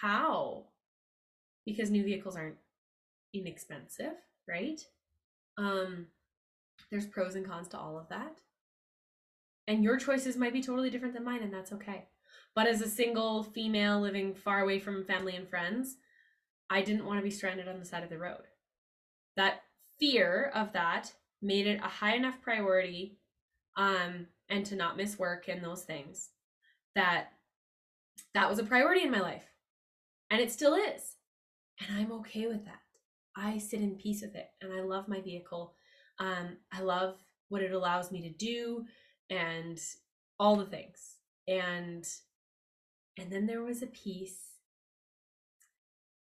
how? 0.00 0.64
Because 1.66 1.90
new 1.90 2.02
vehicles 2.02 2.36
aren't 2.36 2.56
inexpensive, 3.34 4.14
right? 4.48 4.80
Um, 5.58 6.06
there's 6.90 7.06
pros 7.06 7.34
and 7.34 7.46
cons 7.46 7.68
to 7.68 7.78
all 7.78 7.98
of 7.98 8.08
that 8.08 8.40
and 9.66 9.84
your 9.84 9.96
choices 9.96 10.36
might 10.36 10.52
be 10.52 10.62
totally 10.62 10.90
different 10.90 11.14
than 11.14 11.24
mine 11.24 11.42
and 11.42 11.52
that's 11.52 11.72
okay 11.72 12.06
but 12.54 12.66
as 12.66 12.80
a 12.80 12.88
single 12.88 13.42
female 13.42 14.00
living 14.00 14.34
far 14.34 14.60
away 14.60 14.78
from 14.78 15.04
family 15.04 15.36
and 15.36 15.48
friends 15.48 15.96
i 16.70 16.80
didn't 16.80 17.04
want 17.04 17.18
to 17.18 17.24
be 17.24 17.30
stranded 17.30 17.68
on 17.68 17.78
the 17.78 17.84
side 17.84 18.02
of 18.02 18.10
the 18.10 18.18
road 18.18 18.42
that 19.36 19.62
fear 19.98 20.50
of 20.54 20.72
that 20.72 21.12
made 21.42 21.66
it 21.66 21.80
a 21.82 21.88
high 21.88 22.14
enough 22.14 22.40
priority 22.42 23.18
um 23.76 24.26
and 24.48 24.66
to 24.66 24.76
not 24.76 24.96
miss 24.96 25.18
work 25.18 25.48
and 25.48 25.62
those 25.62 25.82
things 25.82 26.30
that 26.94 27.28
that 28.34 28.48
was 28.48 28.58
a 28.58 28.64
priority 28.64 29.02
in 29.02 29.10
my 29.10 29.20
life 29.20 29.44
and 30.30 30.40
it 30.40 30.50
still 30.50 30.74
is 30.74 31.16
and 31.80 31.98
i'm 31.98 32.12
okay 32.12 32.46
with 32.46 32.64
that 32.64 32.80
i 33.36 33.58
sit 33.58 33.80
in 33.80 33.94
peace 33.94 34.22
with 34.22 34.34
it 34.34 34.48
and 34.60 34.72
i 34.72 34.80
love 34.80 35.08
my 35.08 35.20
vehicle 35.20 35.74
um 36.18 36.56
i 36.72 36.80
love 36.80 37.16
what 37.48 37.62
it 37.62 37.72
allows 37.72 38.10
me 38.10 38.22
to 38.22 38.30
do 38.30 38.84
and 39.28 39.80
all 40.40 40.56
the 40.56 40.64
things. 40.64 41.16
And 41.46 42.06
and 43.18 43.30
then 43.30 43.46
there 43.46 43.62
was 43.62 43.82
a 43.82 43.86
piece. 43.86 44.38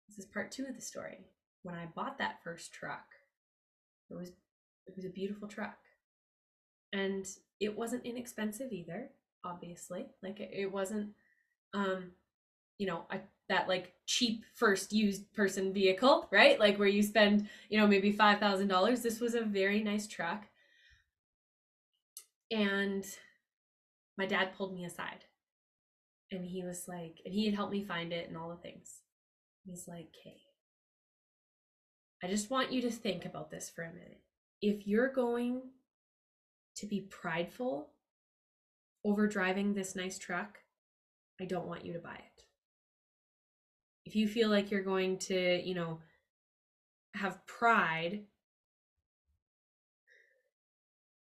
This 0.08 0.20
is 0.20 0.26
part 0.26 0.52
two 0.52 0.66
of 0.66 0.76
the 0.76 0.82
story. 0.82 1.26
When 1.66 1.74
I 1.74 1.88
bought 1.88 2.20
that 2.20 2.44
first 2.44 2.72
truck, 2.72 3.08
it 4.12 4.14
was 4.14 4.30
it 4.86 4.96
was 4.96 5.04
a 5.04 5.10
beautiful 5.10 5.48
truck. 5.48 5.80
And 6.94 7.26
it 7.60 7.76
wasn't 7.76 8.06
inexpensive 8.06 8.72
either, 8.72 9.10
obviously. 9.44 10.06
Like 10.22 10.40
it, 10.40 10.52
it 10.54 10.72
wasn't 10.72 11.10
um 11.74 12.12
you 12.78 12.86
know, 12.86 13.06
a, 13.10 13.18
that 13.50 13.68
like 13.68 13.94
cheap 14.06 14.44
first 14.54 14.94
used 14.94 15.34
person 15.34 15.74
vehicle, 15.74 16.28
right? 16.30 16.60
Like 16.60 16.78
where 16.78 16.88
you 16.88 17.02
spend, 17.02 17.48
you 17.70 17.80
know, 17.80 17.88
maybe 17.88 18.14
$5,000. 18.14 19.02
This 19.02 19.20
was 19.20 19.34
a 19.34 19.42
very 19.42 19.82
nice 19.82 20.08
truck 20.08 20.44
and 22.52 23.06
my 24.18 24.26
dad 24.26 24.50
pulled 24.56 24.74
me 24.74 24.86
aside 24.86 25.26
and 26.32 26.46
he 26.46 26.64
was 26.64 26.88
like, 26.88 27.22
and 27.26 27.34
he 27.34 27.46
had 27.46 27.56
helped 27.56 27.72
me 27.72 27.84
find 27.84 28.14
it 28.14 28.28
and 28.28 28.38
all 28.38 28.50
the 28.50 28.56
things. 28.56 29.00
He's 29.66 29.88
like, 29.88 30.10
okay, 30.20 30.38
I 32.24 32.28
just 32.28 32.50
want 32.50 32.72
you 32.72 32.82
to 32.82 32.90
think 32.90 33.26
about 33.26 33.52
this 33.52 33.70
for 33.70 33.84
a 33.84 33.94
minute. 33.94 34.22
If 34.62 34.88
you're 34.88 35.12
going 35.12 35.62
to 36.78 36.86
be 36.86 37.02
prideful 37.02 37.90
over 39.04 39.28
driving 39.28 39.74
this 39.74 39.96
nice 39.96 40.18
truck, 40.18 40.60
I 41.40 41.46
don't 41.46 41.68
want 41.68 41.86
you 41.86 41.94
to 41.94 42.00
buy 42.00 42.16
it. 42.16 42.44
If 44.06 44.16
you 44.16 44.28
feel 44.28 44.50
like 44.50 44.72
you're 44.72 44.84
going 44.84 45.18
to, 45.20 45.62
you 45.64 45.76
know, 45.76 46.00
have 47.16 47.46
pride 47.48 48.26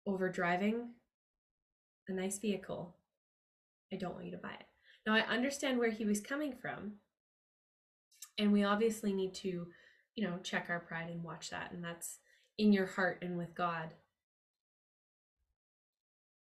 over 0.06 0.28
driving 0.28 0.90
a 2.08 2.12
nice 2.12 2.38
vehicle, 2.38 2.96
I 3.92 3.96
don't 3.96 4.14
want 4.14 4.26
you 4.26 4.32
to 4.32 4.38
buy 4.38 4.52
it. 4.52 4.66
Now, 5.06 5.14
I 5.14 5.20
understand 5.20 5.78
where 5.78 5.90
he 5.90 6.04
was 6.04 6.20
coming 6.20 6.54
from. 6.60 6.94
And 8.38 8.52
we 8.52 8.64
obviously 8.64 9.12
need 9.12 9.34
to, 9.36 9.66
you 10.16 10.26
know, 10.26 10.38
check 10.42 10.66
our 10.68 10.80
pride 10.80 11.10
and 11.10 11.22
watch 11.22 11.50
that. 11.50 11.70
And 11.72 11.84
that's 11.84 12.18
in 12.58 12.72
your 12.72 12.86
heart 12.86 13.18
and 13.22 13.36
with 13.36 13.54
God. 13.54 13.90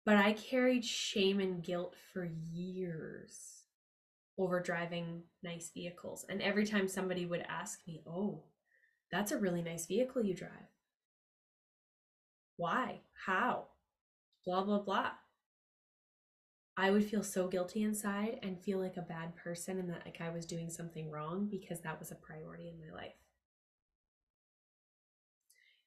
But 0.03 0.17
I 0.17 0.33
carried 0.33 0.83
shame 0.83 1.39
and 1.39 1.63
guilt 1.63 1.95
for 2.11 2.27
years 2.51 3.61
over 4.37 4.59
driving 4.59 5.21
nice 5.43 5.69
vehicles. 5.71 6.25
And 6.27 6.41
every 6.41 6.65
time 6.65 6.87
somebody 6.87 7.27
would 7.27 7.45
ask 7.47 7.79
me, 7.87 8.01
Oh, 8.07 8.43
that's 9.11 9.31
a 9.31 9.37
really 9.37 9.61
nice 9.61 9.85
vehicle 9.85 10.25
you 10.25 10.33
drive. 10.33 10.49
Why? 12.57 13.01
How? 13.25 13.67
Blah, 14.43 14.63
blah, 14.63 14.79
blah. 14.79 15.11
I 16.77 16.89
would 16.89 17.03
feel 17.03 17.21
so 17.21 17.47
guilty 17.47 17.83
inside 17.83 18.39
and 18.41 18.59
feel 18.59 18.79
like 18.79 18.97
a 18.97 19.01
bad 19.01 19.35
person 19.35 19.77
and 19.77 19.89
that 19.91 20.03
like 20.05 20.19
I 20.19 20.31
was 20.31 20.47
doing 20.47 20.69
something 20.71 21.11
wrong 21.11 21.47
because 21.51 21.81
that 21.81 21.99
was 21.99 22.11
a 22.11 22.15
priority 22.15 22.69
in 22.69 22.79
my 22.79 22.95
life. 22.95 23.20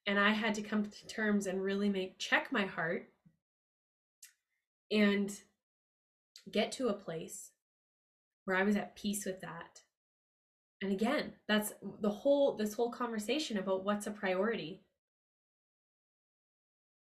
And 0.06 0.18
I 0.18 0.32
had 0.32 0.54
to 0.54 0.62
come 0.62 0.84
to 0.84 1.06
terms 1.06 1.46
and 1.46 1.62
really 1.62 1.88
make 1.88 2.18
check 2.18 2.52
my 2.52 2.66
heart 2.66 3.08
and 4.90 5.32
get 6.50 6.72
to 6.72 6.88
a 6.88 6.92
place 6.92 7.50
where 8.44 8.56
I 8.56 8.62
was 8.62 8.76
at 8.76 8.96
peace 8.96 9.24
with 9.24 9.40
that. 9.40 9.80
And 10.82 10.92
again, 10.92 11.32
that's 11.48 11.72
the 12.00 12.10
whole 12.10 12.56
this 12.56 12.74
whole 12.74 12.90
conversation 12.90 13.56
about 13.56 13.84
what's 13.84 14.06
a 14.06 14.10
priority. 14.10 14.82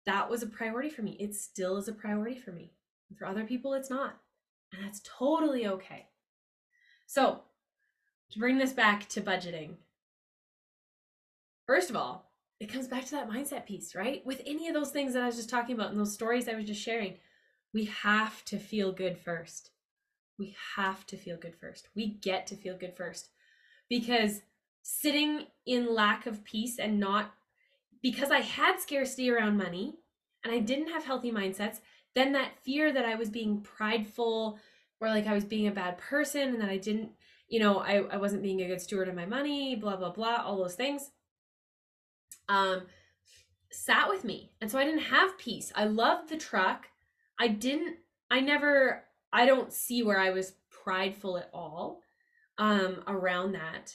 That 0.07 0.31
was 0.31 0.43
a 0.43 0.47
priority 0.47 0.89
for 0.89 1.03
me. 1.03 1.17
It 1.21 1.35
still 1.35 1.77
is 1.77 1.89
a 1.89 1.93
priority 1.93 2.39
for 2.39 2.53
me. 2.53 2.73
For 3.19 3.27
other 3.27 3.45
people, 3.45 3.75
it's 3.75 3.91
not. 3.91 4.17
And 4.73 4.83
that's 4.83 5.01
totally 5.05 5.67
okay. 5.67 6.07
So, 7.07 7.43
to 8.31 8.39
bring 8.39 8.59
this 8.59 8.73
back 8.73 9.09
to 9.11 9.21
budgeting, 9.21 9.75
first 11.67 11.91
of 11.91 11.97
all, 11.97 12.26
it 12.59 12.73
comes 12.73 12.89
back 12.89 13.05
to 13.07 13.11
that 13.13 13.29
mindset 13.29 13.67
piece, 13.67 13.95
right? 13.95 14.25
With 14.25 14.43
any 14.47 14.69
of 14.69 14.75
those 14.75 14.91
things 14.91 15.13
that 15.13 15.23
I 15.23 15.27
was 15.27 15.37
just 15.37 15.51
talking 15.51 15.75
about 15.75 15.91
and 15.91 15.99
those 15.99 16.15
stories 16.15 16.49
I 16.49 16.55
was 16.55 16.65
just 16.65 16.83
sharing, 16.83 17.15
we 17.75 17.85
have 17.87 18.45
to 18.47 18.59
feel 18.59 18.93
good 18.93 19.19
first. 19.19 19.71
We 20.39 20.57
have 20.77 21.07
to 21.07 21.17
feel 21.17 21.37
good 21.37 21.55
first. 21.55 21.89
We 21.95 22.09
get 22.09 22.47
to 22.49 22.57
feel 22.57 22.77
good 22.77 22.97
first 22.97 23.29
because 23.89 24.41
sitting 24.83 25.47
in 25.67 25.95
lack 25.95 26.27
of 26.27 26.45
peace 26.45 26.79
and 26.79 26.99
not 26.99 27.33
because 28.03 28.31
I 28.31 28.41
had 28.41 28.81
scarcity 28.81 29.31
around 29.31 29.57
money 29.57 29.99
and 30.45 30.55
I 30.55 30.61
didn't 30.61 30.89
have 30.93 31.05
healthy 31.05 31.33
mindsets, 31.33 31.81
then 32.15 32.33
that 32.33 32.59
fear 32.63 32.93
that 32.93 33.05
I 33.05 33.17
was 33.17 33.29
being 33.29 33.61
prideful 33.61 34.59
or 35.01 35.09
like 35.09 35.27
I 35.27 35.35
was 35.35 35.45
being 35.45 35.67
a 35.67 35.73
bad 35.73 35.99
person 35.99 36.49
and 36.49 36.61
that 36.61 36.71
I 36.71 36.79
didn't, 36.79 37.11
you 37.49 37.61
know, 37.61 37.79
I, 37.79 37.97
I 38.11 38.17
wasn't 38.17 38.43
being 38.43 38.63
a 38.63 38.69
good 38.69 38.81
steward 38.81 39.09
of 39.09 39.15
my 39.15 39.27
money, 39.27 39.77
blah, 39.77 39.97
blah, 39.97 40.13
blah, 40.13 40.43
all 40.45 40.57
those 40.57 40.75
things, 40.75 41.11
um, 42.49 42.83
sat 43.71 44.09
with 44.09 44.25
me. 44.25 44.53
And 44.61 44.71
so 44.71 44.79
I 44.79 44.85
didn't 44.85 45.01
have 45.01 45.39
peace. 45.39 45.73
I 45.75 45.85
loved 45.85 46.29
the 46.29 46.37
truck. 46.37 46.87
I 47.39 47.49
didn't, 47.49 47.97
I 48.31 48.41
never, 48.41 49.05
I 49.33 49.47
don't 49.47 49.73
see 49.73 50.03
where 50.03 50.19
I 50.19 50.31
was 50.31 50.55
prideful 50.71 51.39
at 51.39 51.51
all 51.53 52.01
um, 52.59 53.03
around 53.07 53.53
that. 53.53 53.95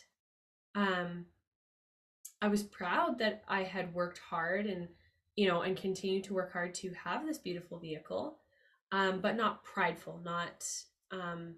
Um, 0.76 1.26
I 2.42 2.48
was 2.48 2.64
proud 2.64 3.20
that 3.20 3.44
I 3.48 3.64
had 3.64 3.94
worked 3.94 4.20
hard 4.20 4.66
and 4.66 4.88
you 5.36 5.48
know, 5.48 5.62
and 5.62 5.78
continue 5.78 6.22
to 6.22 6.34
work 6.34 6.52
hard 6.52 6.74
to 6.76 6.94
have 6.94 7.26
this 7.26 7.38
beautiful 7.38 7.80
vehicle, 7.80 8.38
um, 8.92 9.22
but 9.22 9.36
not 9.36 9.64
prideful, 9.64 10.20
not 10.24 10.68
um, 11.12 11.56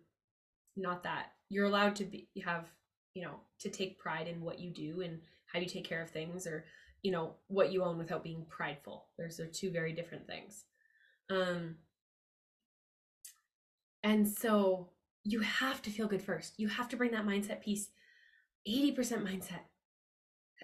not 0.75 1.03
that 1.03 1.31
you're 1.49 1.65
allowed 1.65 1.95
to 1.95 2.05
be 2.05 2.27
have 2.43 2.65
you 3.13 3.23
know 3.23 3.35
to 3.59 3.69
take 3.69 3.99
pride 3.99 4.27
in 4.27 4.41
what 4.41 4.59
you 4.59 4.71
do 4.71 5.01
and 5.01 5.19
how 5.45 5.59
you 5.59 5.67
take 5.67 5.87
care 5.87 6.01
of 6.01 6.09
things 6.09 6.47
or 6.47 6.65
you 7.03 7.11
know 7.11 7.35
what 7.47 7.71
you 7.71 7.83
own 7.83 7.97
without 7.97 8.23
being 8.23 8.45
prideful 8.49 9.05
there's 9.17 9.39
are 9.39 9.47
two 9.47 9.71
very 9.71 9.93
different 9.93 10.25
things 10.25 10.65
um 11.29 11.75
and 14.03 14.27
so 14.27 14.89
you 15.23 15.39
have 15.39 15.81
to 15.81 15.89
feel 15.89 16.07
good 16.07 16.21
first 16.21 16.53
you 16.57 16.67
have 16.67 16.89
to 16.89 16.97
bring 16.97 17.11
that 17.11 17.25
mindset 17.25 17.61
piece 17.61 17.89
80% 18.67 18.95
mindset 18.95 19.59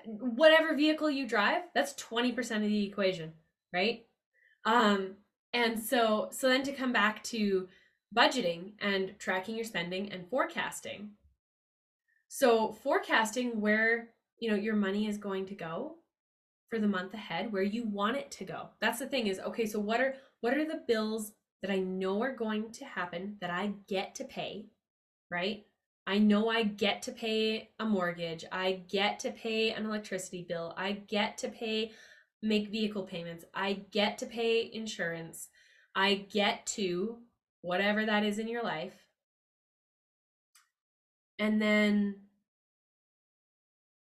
whatever 0.06 0.76
vehicle 0.76 1.10
you 1.10 1.28
drive, 1.28 1.64
that's 1.74 1.94
20% 1.94 2.38
of 2.58 2.62
the 2.62 2.86
equation, 2.86 3.34
right? 3.74 4.06
Um, 4.66 5.16
and 5.54 5.80
so 5.80 6.30
so 6.32 6.48
then 6.48 6.64
to 6.64 6.72
come 6.72 6.94
back 6.94 7.24
to 7.26 7.68
budgeting 8.16 8.74
and 8.80 9.14
tracking 9.18 9.56
your 9.56 9.66
spending 9.66 10.12
and 10.12 10.28
forecasting. 10.30 11.12
So 12.28 12.74
forecasting 12.74 13.60
where, 13.62 14.10
you 14.40 14.50
know, 14.50 14.56
your 14.56 14.76
money 14.76 15.08
is 15.08 15.18
going 15.18 15.48
to 15.48 15.56
go 15.56 15.96
for 16.70 16.80
the 16.80 16.88
month 16.88 17.14
ahead, 17.14 17.52
where 17.52 17.64
you 17.64 17.84
want 17.86 18.18
it 18.18 18.32
to 18.32 18.46
go. 18.46 18.70
That's 18.80 19.00
the 19.00 19.08
thing 19.08 19.28
is, 19.28 19.40
okay, 19.40 19.66
so 19.66 19.80
what 19.80 20.00
are 20.00 20.16
what 20.42 20.56
are 20.56 20.66
the 20.66 20.84
bills 20.88 21.34
that 21.62 21.72
I 21.72 21.80
know 21.80 22.22
are 22.22 22.36
going 22.36 22.72
to 22.74 22.86
happen 22.86 23.38
that 23.42 23.50
I 23.50 23.74
get 23.88 24.16
to 24.16 24.24
pay, 24.24 24.68
right? 25.30 25.66
I 26.08 26.18
know 26.18 26.50
I 26.50 26.64
get 26.64 27.02
to 27.04 27.12
pay 27.12 27.70
a 27.80 27.86
mortgage. 27.86 28.46
I 28.52 28.84
get 28.88 29.20
to 29.20 29.32
pay 29.32 29.72
an 29.72 29.86
electricity 29.86 30.46
bill. 30.48 30.74
I 30.78 30.94
get 30.94 31.38
to 31.40 31.50
pay 31.50 31.92
make 32.42 32.70
vehicle 32.70 33.04
payments. 33.04 33.46
I 33.54 33.82
get 33.92 34.18
to 34.20 34.26
pay 34.26 34.72
insurance. 34.74 35.50
I 35.96 36.26
get 36.32 36.66
to 36.68 37.18
whatever 37.62 38.06
that 38.06 38.24
is 38.24 38.40
in 38.40 38.48
your 38.48 38.64
life. 38.64 38.94
And 41.38 41.62
then 41.62 42.16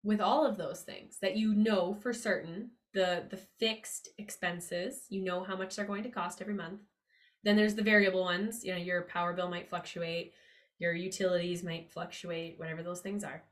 with 0.03 0.21
all 0.21 0.47
of 0.47 0.57
those 0.57 0.81
things 0.81 1.19
that 1.23 1.37
you 1.37 1.55
know 1.55 1.95
for 1.95 2.13
certain, 2.13 2.71
the 2.95 3.25
the 3.31 3.37
fixed 3.37 4.09
expenses, 4.19 5.07
you 5.09 5.23
know 5.23 5.45
how 5.45 5.57
much 5.57 5.77
they're 5.77 5.85
going 5.85 6.03
to 6.03 6.11
cost 6.11 6.41
every 6.41 6.55
month. 6.55 6.81
Then 7.45 7.57
there's 7.57 7.75
the 7.75 7.83
variable 7.83 8.23
ones, 8.23 8.65
you 8.65 8.73
know, 8.73 8.79
your 8.79 9.03
power 9.03 9.33
bill 9.33 9.49
might 9.49 9.69
fluctuate 9.69 10.33
your 10.83 10.95
utilities 10.95 11.63
might 11.63 11.89
fluctuate, 11.89 12.59
whatever 12.59 12.83
those 12.83 13.01
things 13.01 13.23
are. 13.23 13.45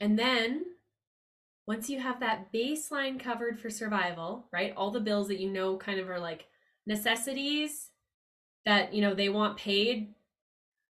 And 0.00 0.18
then 0.18 0.64
once 1.68 1.88
you 1.88 2.00
have 2.00 2.18
that 2.18 2.52
baseline 2.52 3.18
covered 3.18 3.60
for 3.60 3.70
survival, 3.70 4.48
right? 4.52 4.74
All 4.76 4.90
the 4.90 5.00
bills 5.00 5.28
that 5.28 5.38
you 5.38 5.48
know 5.48 5.76
kind 5.76 6.00
of 6.00 6.10
are 6.10 6.18
like 6.18 6.48
necessities 6.84 7.90
that, 8.66 8.92
you 8.92 9.02
know, 9.02 9.14
they 9.14 9.28
want 9.28 9.56
paid. 9.56 10.14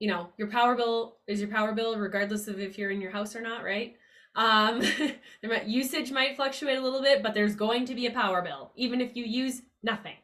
You 0.00 0.08
know, 0.08 0.28
your 0.36 0.48
power 0.48 0.74
bill 0.74 1.18
is 1.28 1.40
your 1.40 1.48
power 1.48 1.72
bill 1.72 1.96
regardless 1.96 2.48
of 2.48 2.58
if 2.58 2.76
you're 2.76 2.90
in 2.90 3.00
your 3.00 3.12
house 3.12 3.36
or 3.36 3.40
not, 3.40 3.64
right? 3.64 3.96
Um, 4.38 4.82
usage 5.66 6.10
might 6.10 6.36
fluctuate 6.36 6.78
a 6.78 6.80
little 6.80 7.02
bit, 7.02 7.22
but 7.22 7.34
there's 7.34 7.54
going 7.54 7.84
to 7.86 7.94
be 7.94 8.06
a 8.06 8.10
power 8.10 8.40
bill, 8.40 8.72
even 8.74 9.02
if 9.02 9.14
you 9.14 9.24
use 9.24 9.60
nothing, 9.82 10.16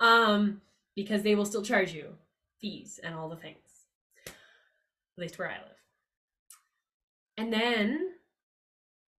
um, 0.00 0.60
because 0.96 1.22
they 1.22 1.36
will 1.36 1.44
still 1.44 1.62
charge 1.62 1.92
you 1.92 2.14
fees 2.60 2.98
and 3.04 3.14
all 3.14 3.28
the 3.28 3.36
things 3.36 3.68
at 5.18 5.22
least 5.22 5.38
where 5.38 5.48
I 5.48 5.54
live. 5.54 5.82
And 7.36 7.52
then 7.52 8.12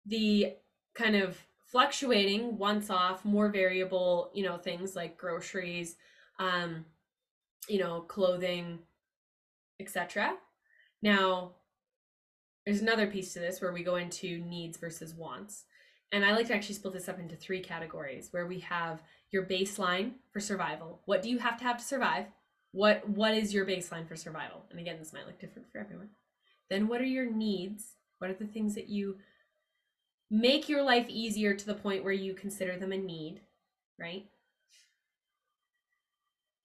the 0.06 0.54
kind 0.96 1.18
of 1.18 1.38
fluctuating 1.68 2.58
once 2.58 2.90
off, 2.90 3.26
more 3.26 3.50
variable, 3.50 4.32
you 4.34 4.44
know, 4.44 4.58
things 4.58 4.96
like 4.96 5.18
groceries, 5.18 5.98
um, 6.40 6.86
you 7.68 7.80
know, 7.80 8.02
clothing, 8.02 8.80
etc. 9.80 10.36
Now, 11.02 11.52
there's 12.70 12.82
another 12.82 13.08
piece 13.08 13.34
to 13.34 13.40
this 13.40 13.62
where 13.62 13.74
we 13.74 13.84
go 13.84 13.96
into 13.96 14.40
needs 14.40 14.78
versus 14.78 15.14
wants. 15.14 15.64
And 16.12 16.26
I 16.26 16.32
like 16.32 16.48
to 16.48 16.56
actually 16.56 16.76
split 16.76 16.94
this 16.94 17.10
up 17.10 17.20
into 17.20 17.36
three 17.36 17.62
categories 17.62 18.30
where 18.32 18.48
we 18.48 18.60
have 18.60 19.04
your 19.32 19.46
baseline 19.46 20.14
for 20.32 20.40
survival. 20.40 21.02
What 21.06 21.22
do 21.22 21.30
you 21.30 21.40
have 21.40 21.58
to 21.58 21.64
have 21.64 21.78
to 21.78 21.84
survive? 21.84 22.28
what 22.72 23.08
what 23.10 23.34
is 23.34 23.54
your 23.54 23.66
baseline 23.66 24.08
for 24.08 24.16
survival 24.16 24.66
and 24.70 24.80
again 24.80 24.98
this 25.00 25.14
might 25.14 25.26
look 25.26 25.40
different 25.40 25.70
for 25.72 25.80
everyone 25.80 26.10
then 26.70 26.88
what 26.88 27.02
are 27.02 27.06
your 27.06 27.30
needs 27.30 27.96
what 28.20 28.30
are 28.30 28.36
the 28.36 28.46
things 28.46 28.76
that 28.76 28.90
you 28.90 29.18
make 30.30 30.70
your 30.70 30.84
life 30.84 31.08
easier 31.10 31.54
to 31.54 31.66
the 31.66 31.74
point 31.74 32.04
where 32.04 32.14
you 32.14 32.34
consider 32.34 32.78
them 32.78 32.92
a 32.92 32.98
need 32.98 33.42
right 34.00 34.26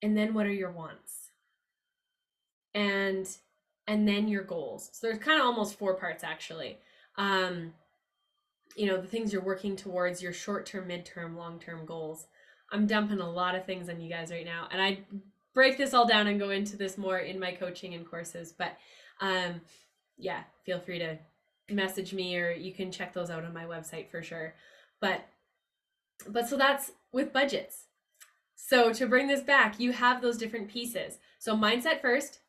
and 0.03 0.17
then 0.17 0.35
what 0.35 0.47
are 0.47 0.53
your 0.53 0.71
wants 0.71 1.31
and 2.75 3.39
and 3.87 4.09
then 4.09 4.29
your 4.29 4.43
goals. 4.43 4.91
So 4.93 5.07
there's 5.07 5.19
kind 5.19 5.41
of 5.41 5.47
almost 5.47 5.79
four 5.79 5.95
parts 5.95 6.25
actually. 6.25 6.79
Um, 7.17 7.75
you 8.77 8.87
know, 8.87 9.01
the 9.01 9.07
things 9.07 9.33
you're 9.33 9.43
working 9.43 9.77
towards, 9.77 10.21
your 10.23 10.33
short-term, 10.33 10.89
mid-term, 10.89 11.37
long-term 11.37 11.87
goals. 11.87 12.27
I'm 12.73 12.87
dumping 12.87 13.21
a 13.21 13.31
lot 13.31 13.55
of 13.55 13.67
things 13.67 13.89
on 13.89 14.01
you 14.01 14.11
guys 14.11 14.33
right 14.33 14.45
now, 14.45 14.67
and 14.73 14.83
I 14.83 15.05
break 15.55 15.79
this 15.79 15.95
all 15.95 16.07
down 16.07 16.27
and 16.27 16.41
go 16.41 16.51
into 16.51 16.77
this 16.77 16.99
more 16.99 17.19
in 17.19 17.39
my 17.39 17.53
coaching 17.53 17.95
and 17.95 18.09
courses. 18.09 18.53
But 18.53 18.77
um, 19.21 19.61
yeah, 20.19 20.43
feel 20.67 20.81
free 20.81 20.99
to 20.99 21.19
message 21.71 22.13
me 22.13 22.37
or 22.37 22.51
you 22.51 22.75
can 22.75 22.93
check 22.93 23.15
those 23.15 23.31
out 23.31 23.45
on 23.45 23.55
my 23.55 23.65
website 23.65 24.11
for 24.11 24.23
sure. 24.23 24.55
But 25.01 25.27
but 26.29 26.49
so 26.49 26.57
that's 26.57 26.93
with 27.13 27.33
budgets. 27.33 27.87
So 28.57 28.93
to 28.93 29.07
bring 29.07 29.27
this 29.27 29.43
back, 29.43 29.79
you 29.79 29.93
have 29.93 30.21
those 30.21 30.39
different 30.39 30.69
pieces. 30.69 31.19
So 31.39 31.57
mindset 31.57 32.01
first. 32.01 32.41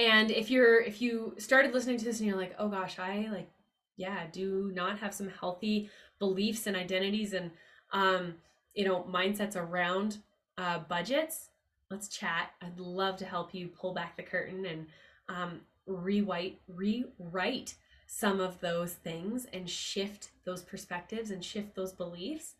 And 0.00 0.30
if 0.30 0.50
you're 0.50 0.80
if 0.80 1.02
you 1.02 1.34
started 1.36 1.74
listening 1.74 1.98
to 1.98 2.04
this 2.06 2.20
and 2.20 2.26
you're 2.26 2.38
like, 2.38 2.54
"Oh 2.58 2.68
gosh, 2.68 2.98
I 2.98 3.28
like 3.30 3.50
yeah, 3.98 4.24
do 4.32 4.72
not 4.74 4.98
have 5.00 5.12
some 5.12 5.28
healthy 5.28 5.90
beliefs 6.18 6.66
and 6.66 6.74
identities 6.74 7.34
and 7.34 7.50
um 7.92 8.34
you 8.74 8.84
know, 8.86 9.02
mindsets 9.02 9.56
around 9.56 10.18
uh 10.56 10.78
budgets." 10.78 11.50
Let's 11.90 12.08
chat. 12.08 12.52
I'd 12.62 12.78
love 12.80 13.16
to 13.18 13.26
help 13.26 13.52
you 13.52 13.68
pull 13.68 13.92
back 13.92 14.16
the 14.16 14.22
curtain 14.22 14.64
and 14.64 14.86
um 15.28 15.60
rewrite 15.86 16.62
rewrite 16.66 17.74
some 18.06 18.40
of 18.40 18.58
those 18.60 18.94
things 18.94 19.46
and 19.52 19.68
shift 19.68 20.30
those 20.46 20.62
perspectives 20.62 21.30
and 21.30 21.44
shift 21.44 21.74
those 21.74 21.92
beliefs. 21.92 22.54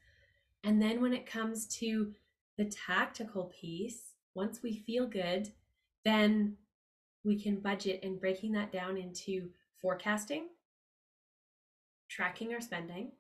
And 0.62 0.83
then 0.83 1.00
when 1.00 1.14
it 1.14 1.24
comes 1.24 1.66
to 1.79 2.14
the 2.59 2.66
tactical 2.66 3.44
piece, 3.59 4.12
once 4.35 4.62
we 4.62 4.76
feel 4.76 5.07
good, 5.07 5.53
then 6.05 6.59
we 7.24 7.40
can 7.40 7.61
budget 7.61 8.00
and 8.02 8.20
breaking 8.20 8.52
that 8.52 8.72
down 8.72 8.96
into 8.96 9.50
forecasting, 9.80 10.48
tracking 12.09 12.52
our 12.52 12.61
spending, 12.61 13.12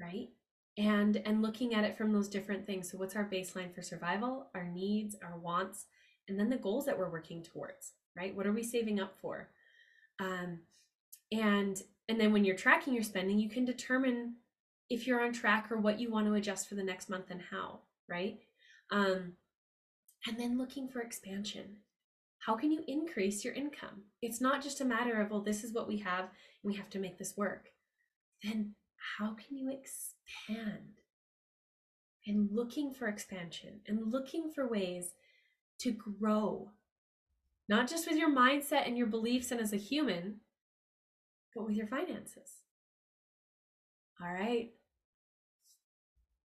right? 0.00 0.28
And 0.76 1.16
and 1.24 1.42
looking 1.42 1.74
at 1.74 1.84
it 1.84 1.96
from 1.96 2.12
those 2.12 2.28
different 2.28 2.66
things. 2.66 2.90
So 2.90 2.98
what's 2.98 3.16
our 3.16 3.28
baseline 3.28 3.74
for 3.74 3.82
survival, 3.82 4.48
our 4.54 4.64
needs, 4.64 5.16
our 5.22 5.38
wants, 5.38 5.86
and 6.28 6.38
then 6.38 6.50
the 6.50 6.56
goals 6.56 6.86
that 6.86 6.98
we're 6.98 7.10
working 7.10 7.42
towards, 7.42 7.92
right? 8.16 8.34
What 8.34 8.46
are 8.46 8.52
we 8.52 8.62
saving 8.62 9.00
up 9.00 9.14
for? 9.20 9.48
Um, 10.20 10.60
and 11.32 11.80
and 12.08 12.20
then 12.20 12.32
when 12.32 12.44
you're 12.44 12.56
tracking 12.56 12.94
your 12.94 13.02
spending, 13.02 13.38
you 13.38 13.48
can 13.48 13.64
determine 13.64 14.34
if 14.90 15.06
you're 15.06 15.24
on 15.24 15.32
track 15.32 15.70
or 15.70 15.78
what 15.78 15.98
you 15.98 16.10
want 16.10 16.26
to 16.26 16.34
adjust 16.34 16.68
for 16.68 16.74
the 16.74 16.82
next 16.82 17.08
month 17.08 17.30
and 17.30 17.40
how, 17.50 17.80
right? 18.08 18.38
Um, 18.90 19.34
and 20.26 20.38
then 20.38 20.58
looking 20.58 20.88
for 20.88 21.00
expansion. 21.00 21.76
How 22.46 22.54
can 22.56 22.70
you 22.70 22.84
increase 22.86 23.44
your 23.44 23.54
income? 23.54 24.02
It's 24.20 24.40
not 24.40 24.62
just 24.62 24.80
a 24.80 24.84
matter 24.84 25.20
of, 25.20 25.30
well, 25.30 25.40
this 25.40 25.64
is 25.64 25.72
what 25.72 25.88
we 25.88 25.98
have 25.98 26.24
and 26.24 26.28
we 26.64 26.74
have 26.74 26.90
to 26.90 26.98
make 26.98 27.18
this 27.18 27.36
work. 27.36 27.68
Then 28.42 28.74
how 29.18 29.34
can 29.34 29.56
you 29.56 29.70
expand? 29.70 31.00
And 32.26 32.48
looking 32.52 32.92
for 32.92 33.06
expansion 33.06 33.80
and 33.86 34.12
looking 34.12 34.50
for 34.54 34.66
ways 34.66 35.14
to 35.80 35.92
grow, 35.92 36.70
not 37.68 37.88
just 37.88 38.06
with 38.06 38.16
your 38.16 38.34
mindset 38.34 38.86
and 38.86 38.96
your 38.96 39.06
beliefs 39.06 39.50
and 39.50 39.60
as 39.60 39.72
a 39.72 39.78
human, 39.78 40.40
but 41.54 41.66
with 41.66 41.76
your 41.76 41.86
finances. 41.86 42.60
All 44.20 44.32
right. 44.32 44.72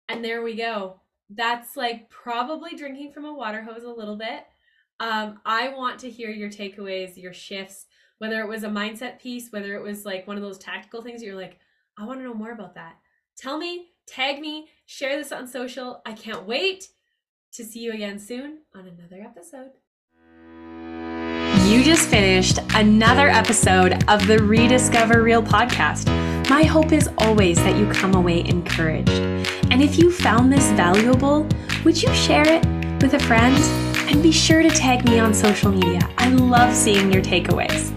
And 0.08 0.24
there 0.24 0.44
we 0.44 0.56
go. 0.56 1.02
That's 1.30 1.78
like 1.78 2.10
probably 2.10 2.76
drinking 2.76 3.12
from 3.14 3.26
a 3.26 3.34
water 3.34 3.62
hose 3.62 3.84
a 3.84 3.90
little 3.90 4.18
bit. 4.18 4.46
Um, 5.00 5.40
I 5.46 5.70
want 5.70 6.00
to 6.00 6.10
hear 6.10 6.30
your 6.30 6.50
takeaways, 6.50 7.16
your 7.16 7.32
shifts, 7.32 7.86
whether 8.18 8.42
it 8.42 8.50
was 8.50 8.64
a 8.64 8.70
mindset 8.70 9.20
piece, 9.20 9.50
whether 9.50 9.76
it 9.76 9.82
was 9.82 10.06
like 10.06 10.28
one 10.28 10.36
of 10.36 10.44
those 10.44 10.58
tactical 10.58 11.02
things 11.02 11.24
you're 11.24 11.36
like, 11.36 11.58
I 11.98 12.06
want 12.06 12.20
to 12.20 12.26
know 12.26 12.34
more 12.34 12.52
about 12.52 12.76
that. 12.76 12.98
Tell 13.38 13.58
me, 13.58 13.88
tag 14.06 14.42
me, 14.42 14.68
share 14.86 15.16
this 15.16 15.32
on 15.32 15.48
social. 15.48 16.02
I 16.06 16.12
can't 16.14 16.46
wait 16.46 16.90
to 17.54 17.64
see 17.64 17.80
you 17.80 17.94
again 17.94 18.20
soon 18.20 18.60
on 18.76 18.88
another 18.88 19.22
episode. 19.24 19.72
You 21.70 21.84
just 21.84 22.10
finished 22.10 22.60
another 22.74 23.30
episode 23.30 24.04
of 24.10 24.28
the 24.28 24.40
Rediscover 24.44 25.24
Real 25.24 25.42
podcast. 25.42 26.10
My 26.50 26.64
hope 26.64 26.92
is 26.92 27.10
always 27.20 27.58
that 27.58 27.78
you 27.78 27.90
come 27.92 28.16
away 28.16 28.44
encouraged. 28.46 29.12
And 29.72 29.82
if 29.82 29.98
you 29.98 30.12
found 30.12 30.52
this 30.52 30.72
valuable, 30.72 31.48
would 31.86 32.02
you 32.02 32.14
share 32.14 32.48
it 32.48 32.66
with 33.02 33.14
a 33.14 33.20
friend? 33.20 33.88
And 34.10 34.24
be 34.24 34.32
sure 34.32 34.63
to 34.63 34.69
tag 34.72 35.06
me 35.06 35.19
on 35.19 35.36
social 35.36 35.72
media. 35.72 36.00
I 36.17 36.30
love 36.30 36.76
seeing 36.76 37.13
your 37.13 37.22
takeaways. 37.22 37.93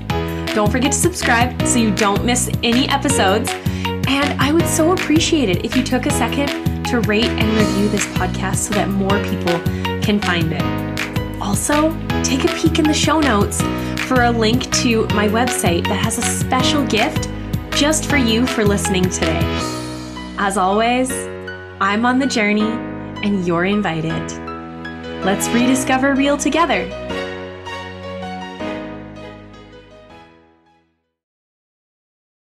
Don't 0.54 0.70
forget 0.70 0.92
to 0.92 0.98
subscribe 0.98 1.60
so 1.62 1.78
you 1.78 1.90
don't 1.90 2.22
miss 2.22 2.50
any 2.62 2.86
episodes. 2.90 3.50
And 4.06 4.38
I 4.38 4.52
would 4.52 4.66
so 4.66 4.92
appreciate 4.92 5.48
it 5.48 5.64
if 5.64 5.74
you 5.74 5.82
took 5.82 6.04
a 6.04 6.10
second 6.10 6.84
to 6.88 7.00
rate 7.00 7.24
and 7.24 7.48
review 7.58 7.88
this 7.88 8.04
podcast 8.08 8.56
so 8.56 8.74
that 8.74 8.90
more 8.90 9.18
people 9.24 9.58
can 10.02 10.20
find 10.20 10.52
it. 10.52 11.40
Also, 11.40 11.90
take 12.22 12.44
a 12.44 12.54
peek 12.56 12.78
in 12.78 12.84
the 12.84 12.92
show 12.92 13.18
notes 13.18 13.62
for 14.02 14.24
a 14.24 14.30
link 14.30 14.70
to 14.82 15.06
my 15.14 15.28
website 15.28 15.84
that 15.84 16.04
has 16.04 16.18
a 16.18 16.22
special 16.22 16.86
gift 16.88 17.30
just 17.70 18.04
for 18.04 18.18
you 18.18 18.46
for 18.46 18.66
listening 18.66 19.08
today. 19.08 19.40
As 20.36 20.58
always, 20.58 21.10
I'm 21.80 22.04
on 22.04 22.18
the 22.18 22.26
journey 22.26 22.70
and 23.24 23.46
you're 23.46 23.64
invited. 23.64 24.51
Let's 25.24 25.46
rediscover 25.50 26.16
real 26.16 26.36
together. 26.36 27.01